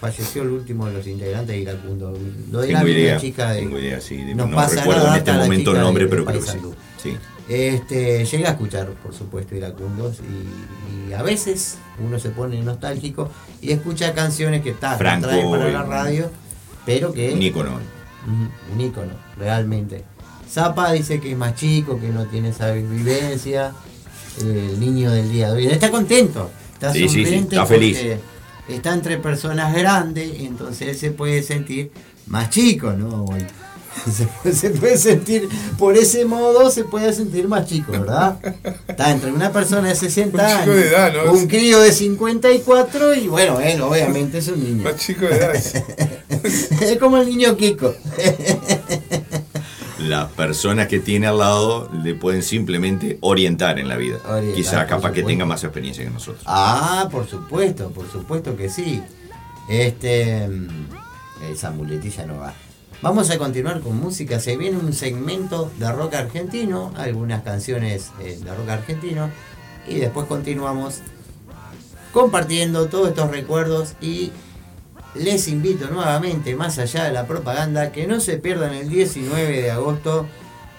[0.00, 2.16] falleció el último de los integrantes de Iracundo.
[2.50, 3.60] Lo dirá Tengo una idea, chica de.
[3.60, 4.16] tengo idea, sí.
[4.16, 6.76] de- nos no pasa recuerdo en este momento el nombre, de- pero de creo que
[7.02, 7.16] sí.
[7.48, 13.30] Este, llega a escuchar, por supuesto, iracundos y, y a veces uno se pone nostálgico
[13.60, 16.30] y escucha canciones que está Franco, trae para la radio,
[16.86, 17.78] pero que Un ícono.
[18.72, 20.04] Un ícono, realmente.
[20.50, 23.72] Zapa dice que es más chico, que no tiene esa vivencia.
[24.40, 27.98] El niño del día de hoy está contento, está Sí, sí, está feliz.
[27.98, 31.90] porque está entre personas grandes, entonces él se puede sentir
[32.26, 33.26] más chico, ¿no?
[34.10, 35.48] Se puede, se puede sentir,
[35.78, 38.38] por ese modo se puede sentir más chico, ¿verdad?
[38.88, 41.32] Está entre una persona de 60 Un chico años, de edad, ¿no?
[41.32, 44.82] un crío de 54 y bueno, él obviamente es un niño.
[44.84, 45.52] Más chico de edad.
[46.80, 47.94] es como el niño Kiko.
[49.98, 54.18] Las personas que tiene al lado le pueden simplemente orientar en la vida.
[54.28, 56.42] Orientar, Quizá capaz que tenga más experiencia que nosotros.
[56.46, 59.00] Ah, por supuesto, por supuesto que sí.
[59.68, 60.48] Este.
[60.48, 60.88] mm,
[61.52, 62.52] Esa muletilla no va.
[63.00, 64.40] Vamos a continuar con música.
[64.40, 69.30] Se viene un segmento de rock argentino, algunas canciones eh, de rock argentino.
[69.86, 70.98] Y después continuamos
[72.12, 73.94] compartiendo todos estos recuerdos.
[74.00, 74.32] Y
[75.14, 79.70] les invito nuevamente, más allá de la propaganda, que no se pierdan el 19 de
[79.70, 80.26] agosto,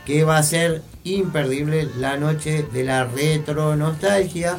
[0.05, 4.57] que va a ser imperdible la noche de la retro nostalgia.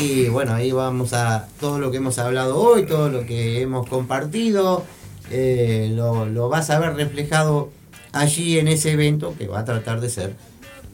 [0.00, 3.88] Y bueno, ahí vamos a todo lo que hemos hablado hoy, todo lo que hemos
[3.88, 4.84] compartido,
[5.30, 7.70] eh, lo, vas a ver reflejado
[8.12, 10.34] allí en ese evento que va a tratar de ser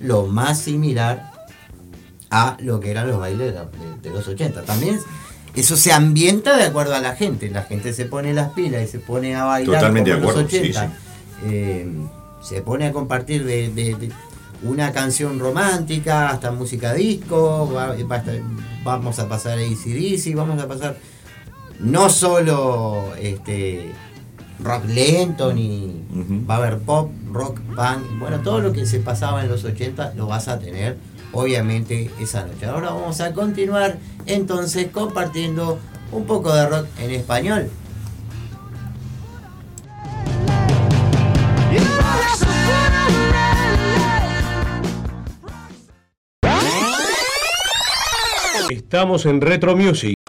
[0.01, 1.31] lo más similar
[2.31, 3.61] a lo que eran los bailes de-
[4.03, 4.63] de los 80.
[4.63, 4.99] También
[5.55, 8.87] eso se ambienta de acuerdo a la gente, la gente se pone las pilas y
[8.87, 10.93] se pone a bailar Totalmente como de en los acuerdo, sí, 80.
[11.45, 11.89] Eh,
[12.43, 14.11] se pone a compartir de, de- de
[14.63, 18.41] una canción romántica hasta música disco, va- va a estar-
[18.85, 20.97] vamos a pasar a ACDC, vamos a pasar
[21.81, 23.91] no solo este
[24.61, 26.03] rock lento, ni
[26.49, 30.15] va a haber pop, rock, punk, bueno, todo lo que se pasaba en los 80
[30.17, 30.97] lo vas a tener
[31.33, 32.67] obviamente esa noche.
[32.67, 35.79] Ahora vamos a continuar entonces compartiendo
[36.13, 37.71] un poco de rock en español.
[48.71, 50.22] Estamos en Retro Music.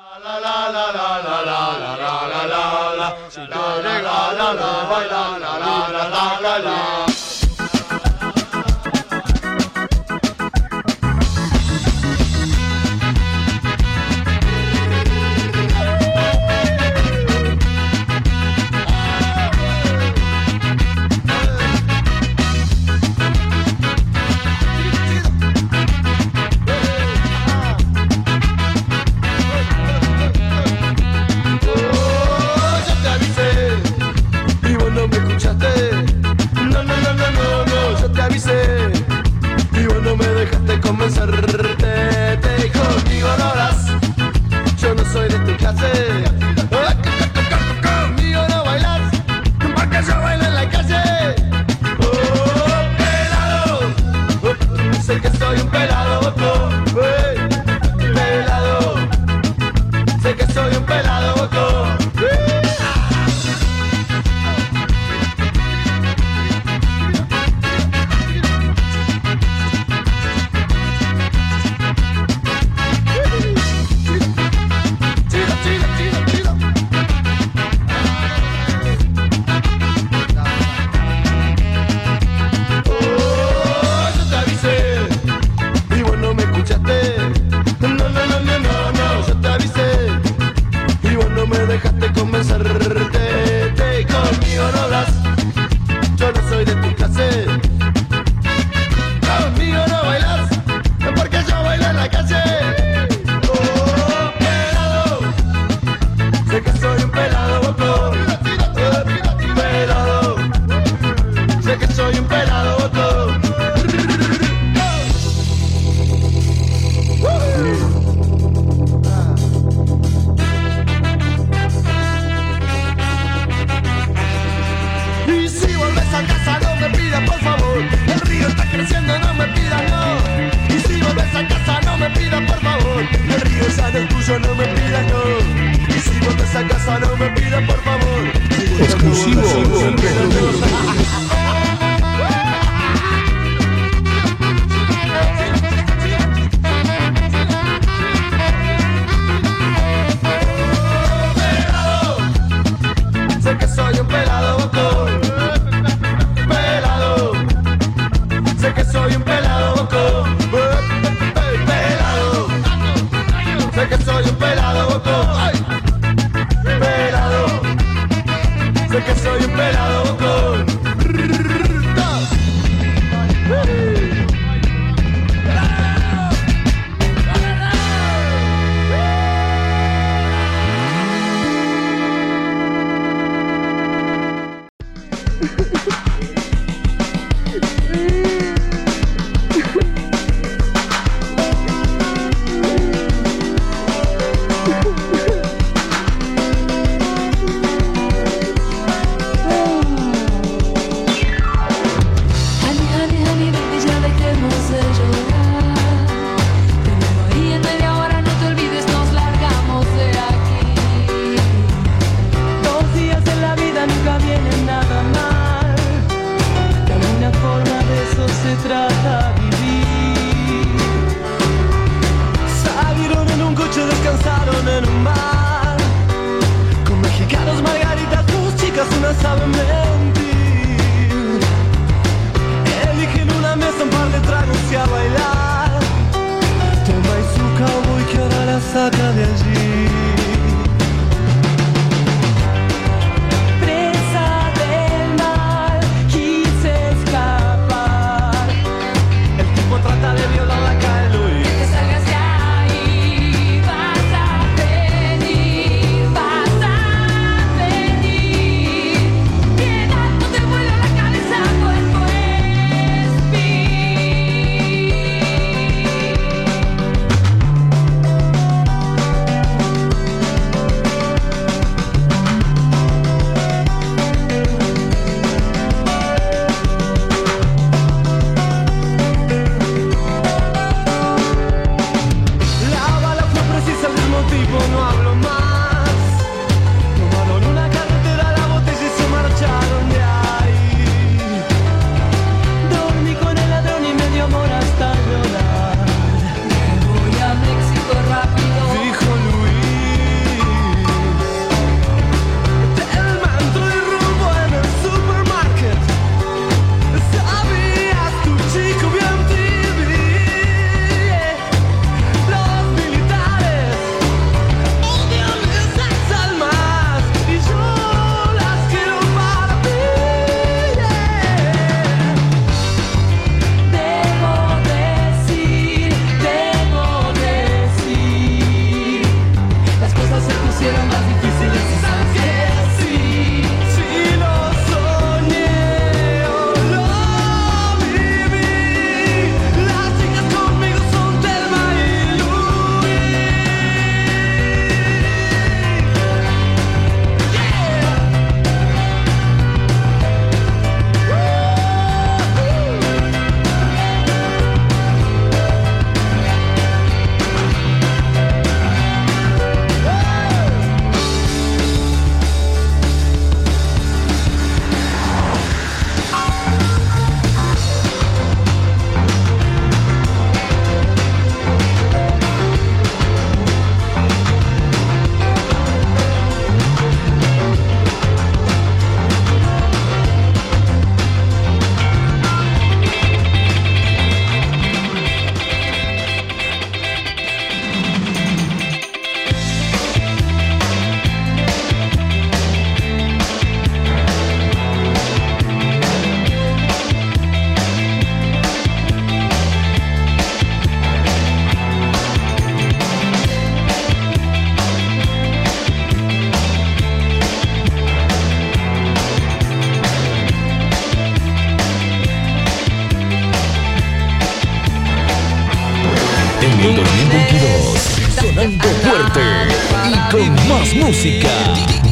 [420.76, 421.30] música.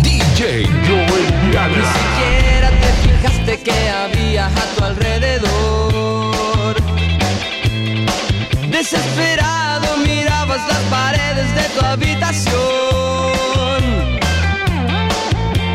[0.02, 1.78] DJ Joel Viana.
[1.78, 6.76] Ni siquiera te fijaste que había a tu alrededor.
[8.70, 12.62] Desesperado mirabas las paredes de tu habitación.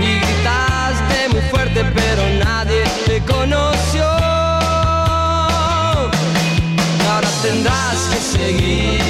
[0.01, 4.05] Y gritaste muy fuerte, pero nadie te conoció.
[7.09, 9.06] Ahora tendrás que seguir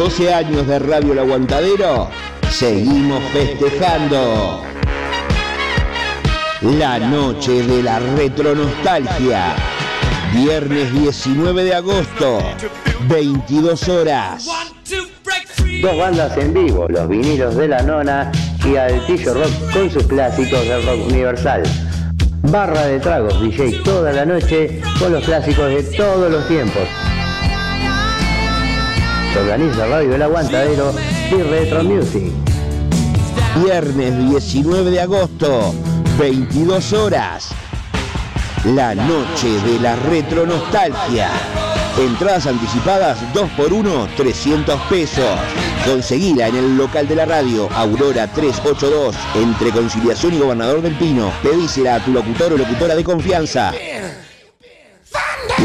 [0.00, 2.08] 12 años de Radio El Aguantadero,
[2.50, 4.62] seguimos festejando.
[6.62, 9.54] La noche de la retronostalgia.
[10.32, 12.38] Viernes 19 de agosto,
[13.10, 14.48] 22 horas.
[15.82, 18.32] Dos bandas en vivo, los vinilos de la nona
[18.64, 21.62] y Altillo Rock con sus clásicos del rock universal.
[22.44, 26.88] Barra de tragos, DJ toda la noche con los clásicos de todos los tiempos.
[29.40, 30.92] Organiza Radio El Aguantadero
[31.30, 32.30] y Retro Music.
[33.64, 35.74] Viernes 19 de agosto,
[36.18, 37.48] 22 horas.
[38.66, 41.30] La noche de la retronostalgia.
[41.98, 45.38] Entradas anticipadas 2x1, 300 pesos.
[45.86, 51.32] Conseguila en el local de la radio Aurora 382, entre Conciliación y Gobernador del Pino.
[51.42, 53.72] Pedísela a tu locutor o locutora de confianza.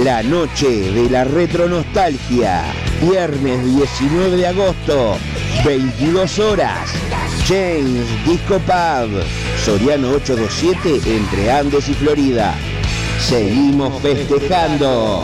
[0.04, 2.85] La noche de la retronostalgia.
[3.08, 5.18] Viernes 19 de agosto,
[5.64, 6.90] 22 horas.
[7.48, 9.24] James Disco Pub.
[9.64, 12.56] Soriano 827 entre Andes y Florida.
[13.20, 15.24] Seguimos festejando.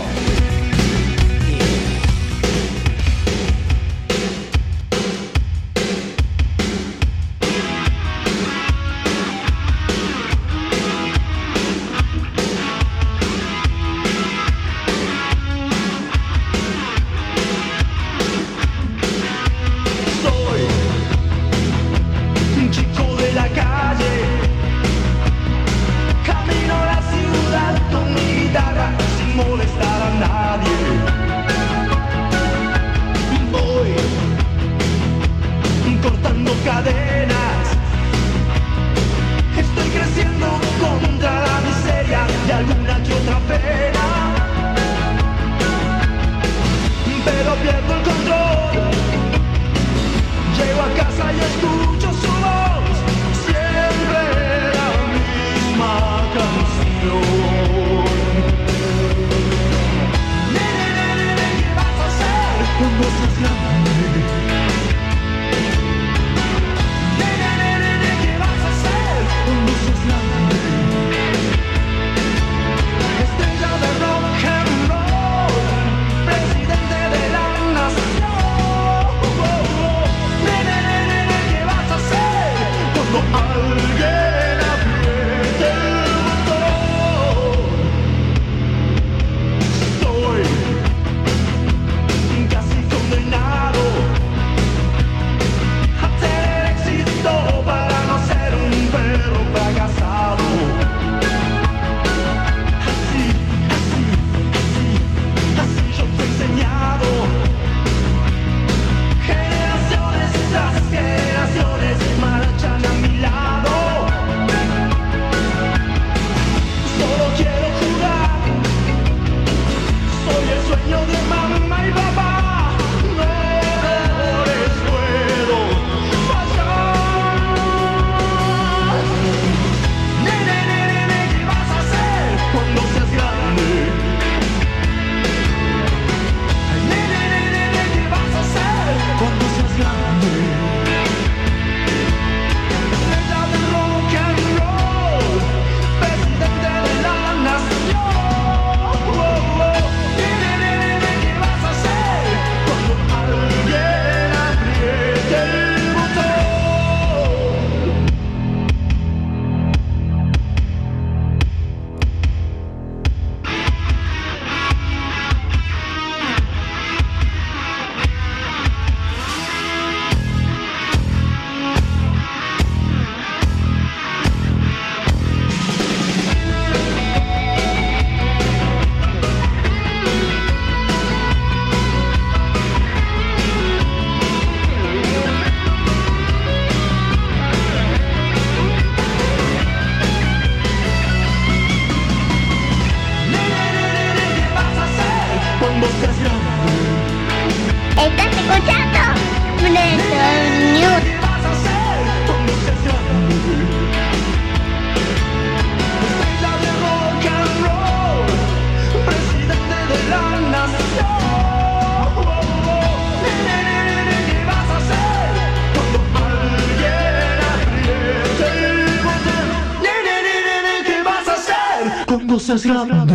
[222.68, 223.11] Cuando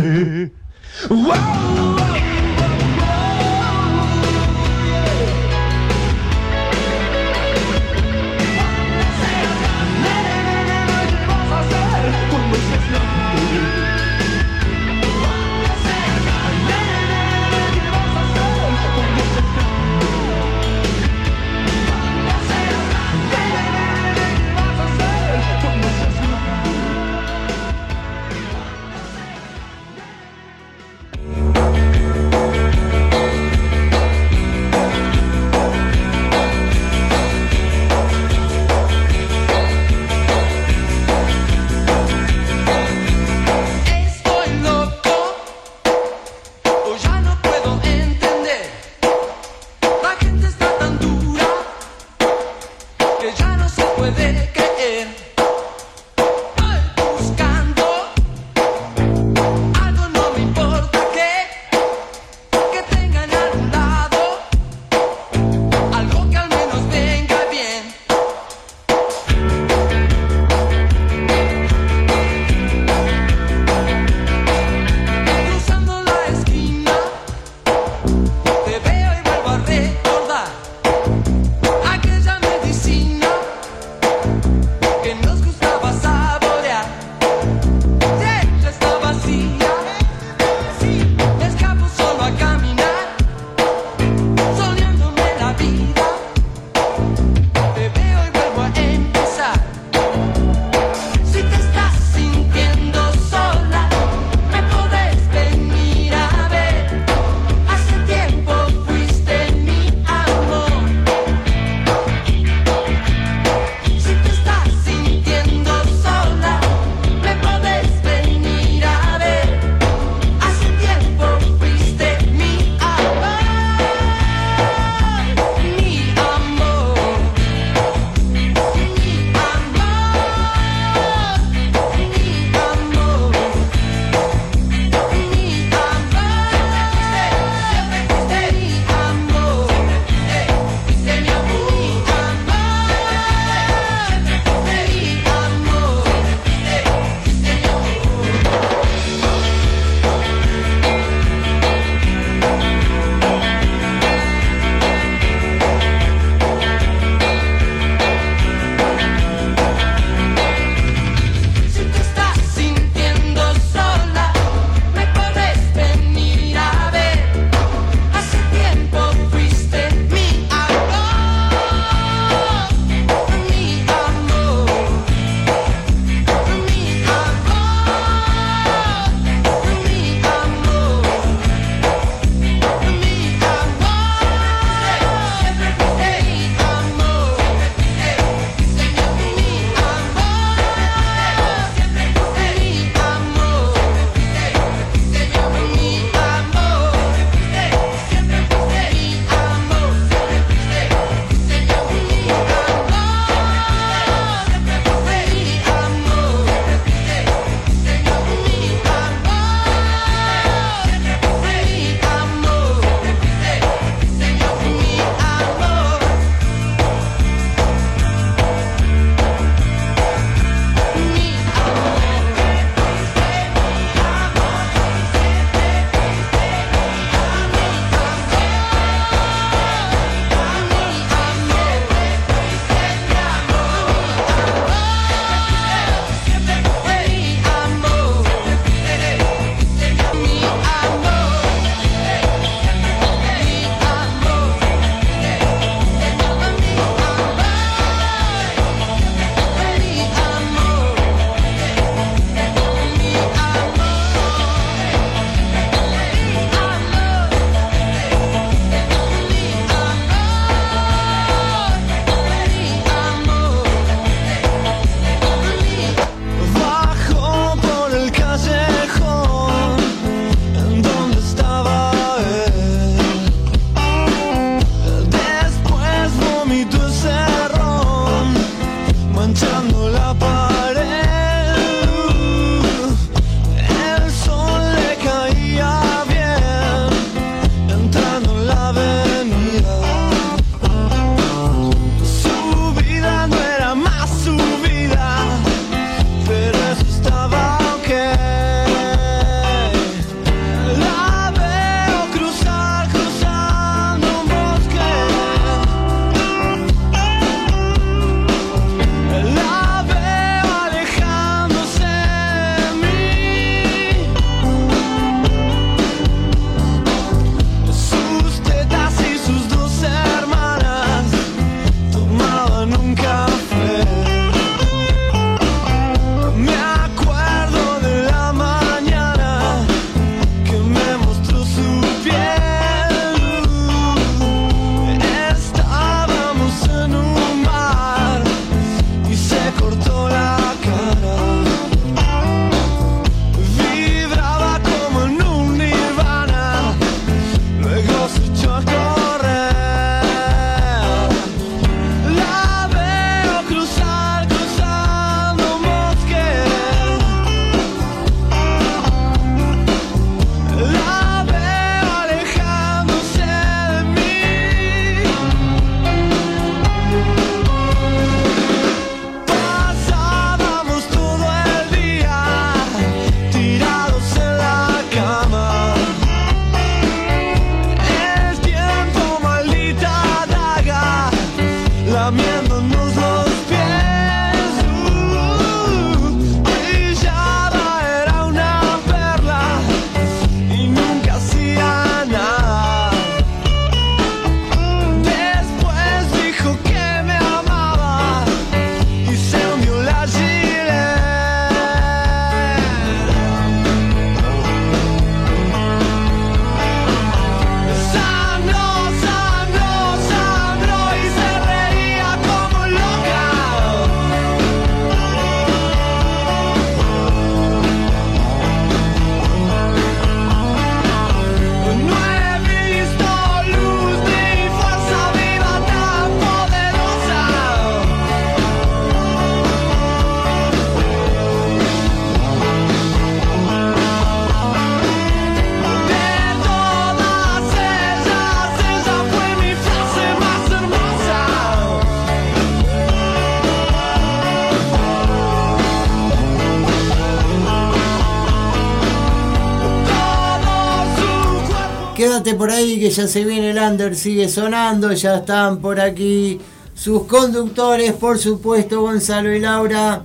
[452.35, 456.39] Por ahí que ya se viene el under, sigue sonando, ya están por aquí
[456.75, 460.03] sus conductores, por supuesto Gonzalo y Laura.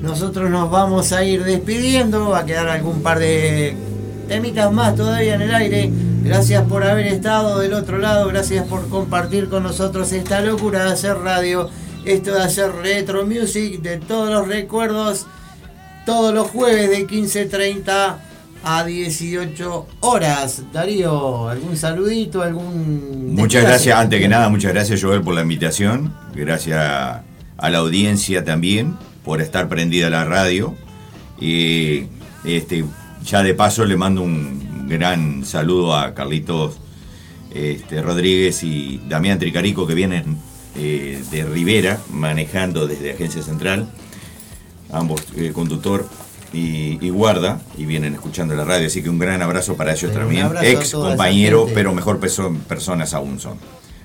[0.00, 3.74] Nosotros nos vamos a ir despidiendo, va a quedar algún par de
[4.28, 5.90] temitas más todavía en el aire.
[6.22, 10.92] Gracias por haber estado del otro lado, gracias por compartir con nosotros esta locura de
[10.92, 11.70] hacer radio,
[12.04, 15.26] esto de hacer retro music, de todos los recuerdos,
[16.04, 18.31] todos los jueves de 15.30
[18.64, 20.62] a 18 horas.
[20.72, 22.42] Darío, ¿algún saludito?
[22.42, 27.78] ¿Algún Muchas gracias, antes que nada, muchas gracias Joel por la invitación, gracias a la
[27.78, 30.74] audiencia también por estar prendida la radio.
[31.40, 32.04] Y
[32.44, 32.84] este,
[33.24, 36.76] ya de paso le mando un gran saludo a Carlitos
[37.54, 40.38] este, Rodríguez y Damián Tricarico que vienen
[40.76, 43.90] eh, de Rivera manejando desde Agencia Central,
[44.90, 46.08] ambos eh, conductor
[46.52, 50.12] y, y guarda y vienen escuchando la radio, así que un gran abrazo para ellos
[50.12, 53.58] también, ex compañero, pero mejor perso- personas aún son.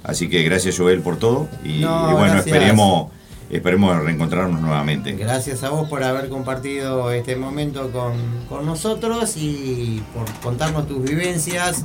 [0.03, 2.47] Así que gracias Joel por todo y, No, y bueno, gracias.
[2.47, 3.11] esperemos,
[3.49, 5.11] esperemos reencontrarnos nuevamente.
[5.13, 8.13] Gracias a vos por haber compartido este momento con,
[8.47, 11.83] con nosotros y por contarnos tus vivencias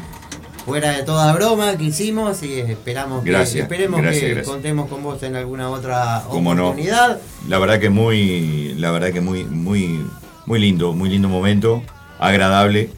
[0.65, 4.47] fuera de toda broma que hicimos y esperamos que, esperemos gracias, que gracias.
[4.47, 6.39] contemos con vos en alguna otra no.
[6.39, 7.21] oportunidad.
[7.49, 10.07] La verdad que muy, la verdad que muy, muy,
[10.47, 11.83] muy lindo, muy lindo momento,
[12.19, 12.91] agradable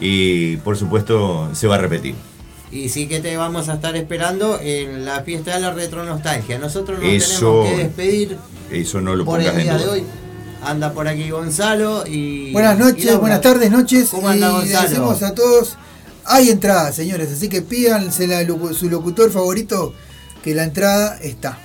[0.00, 2.14] y por supuesto se va a repetir.
[2.70, 6.58] Y sí que te vamos a estar esperando en la fiesta de la retronostalgia.
[6.58, 8.38] Nosotros nos Eso- tenemos que despedir
[8.70, 10.02] Eso no lo por pongas el en día de hoy.
[10.62, 12.50] Anda por aquí Gonzalo y.
[12.52, 13.20] Buenas y noches, Laura.
[13.20, 14.08] buenas tardes, noches.
[14.10, 14.88] ¿Cómo anda Gonzalo?
[14.88, 15.76] decimos a todos,
[16.24, 18.44] hay entradas, señores, así que pídanse la
[18.74, 19.94] su locutor favorito,
[20.42, 21.58] que la entrada está.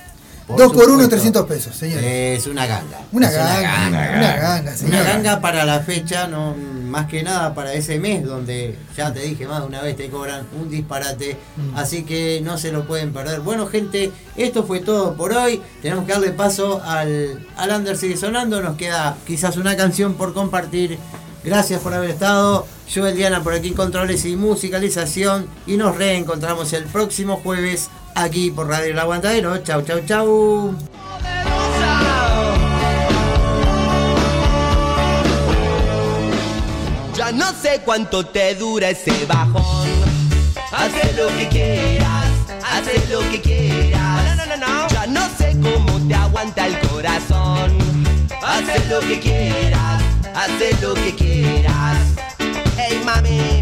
[0.57, 1.09] Dos por uno, supuesto.
[1.09, 2.39] 300 pesos, señores.
[2.39, 2.99] Es una ganga.
[3.11, 5.03] Una Es ganga, una ganga, Una señora.
[5.03, 9.47] ganga para la fecha, no más que nada para ese mes donde ya te dije
[9.47, 11.77] más de una vez te cobran un disparate, Mm.
[11.77, 13.39] así que no se lo pueden perder.
[13.39, 15.61] Bueno gente, esto fue todo por hoy.
[15.81, 20.33] Tenemos que darle paso al, al Under sigue sonando, nos queda quizás una canción por
[20.33, 20.97] compartir.
[21.43, 22.67] Gracias por haber estado.
[22.93, 25.47] Yo, Diana, por aquí en controles y musicalización.
[25.65, 29.57] Y nos reencontramos el próximo jueves aquí por Radio El Aguantadero.
[29.59, 30.75] Chau, chau, chau.
[37.15, 39.87] Ya no sé cuánto te dura ese bajón.
[40.73, 42.25] Haz lo que quieras,
[42.61, 44.35] haz lo que quieras.
[44.35, 44.87] No, no, no, no.
[44.89, 47.77] Ya no sé cómo te aguanta el corazón.
[48.41, 50.03] Haz lo que quieras,
[50.35, 51.70] haz lo que quieras.
[53.15, 53.60] mami.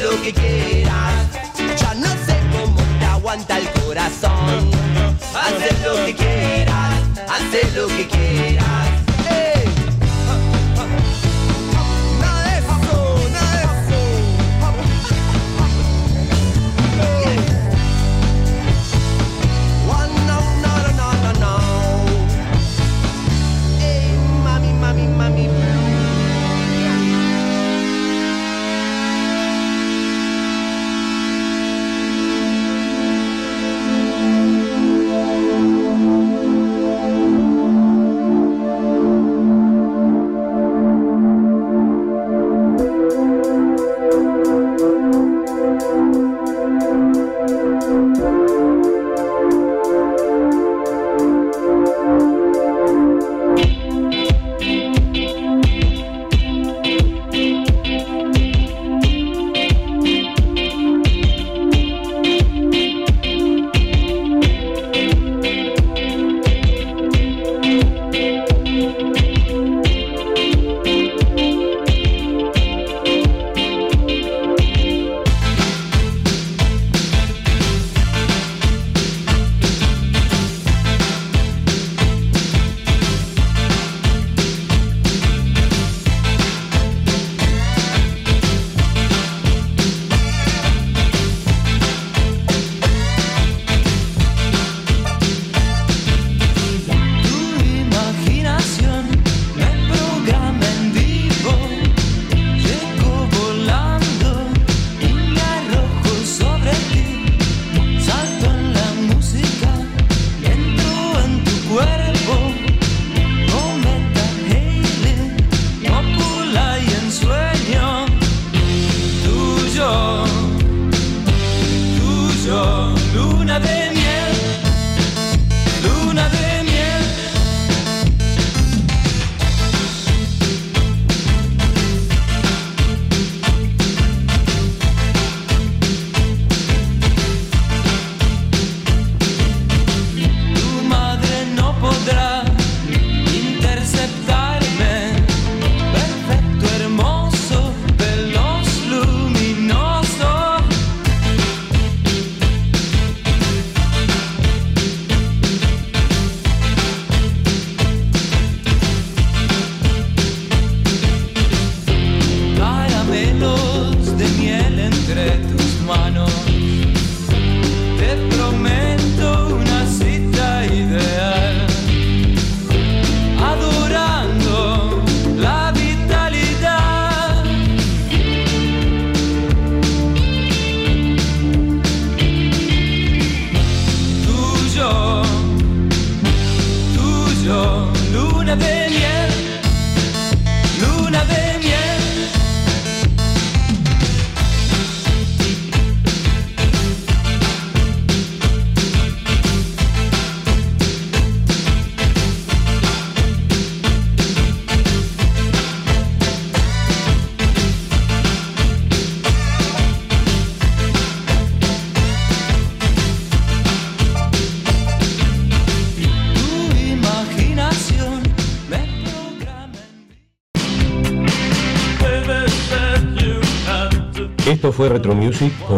[0.00, 1.14] Lo que quieras.
[1.78, 4.70] Ya no sé cómo te aguanta el corazón.
[5.34, 6.94] Haz lo que quieras,
[7.28, 9.05] haz lo que quieras.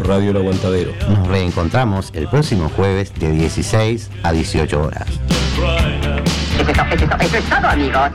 [0.09, 0.95] Radio El Aguantadero.
[1.07, 5.07] Nos reencontramos el próximo jueves de 16 a 18 horas.
[6.59, 8.11] Eso es, eso es todo, amigos.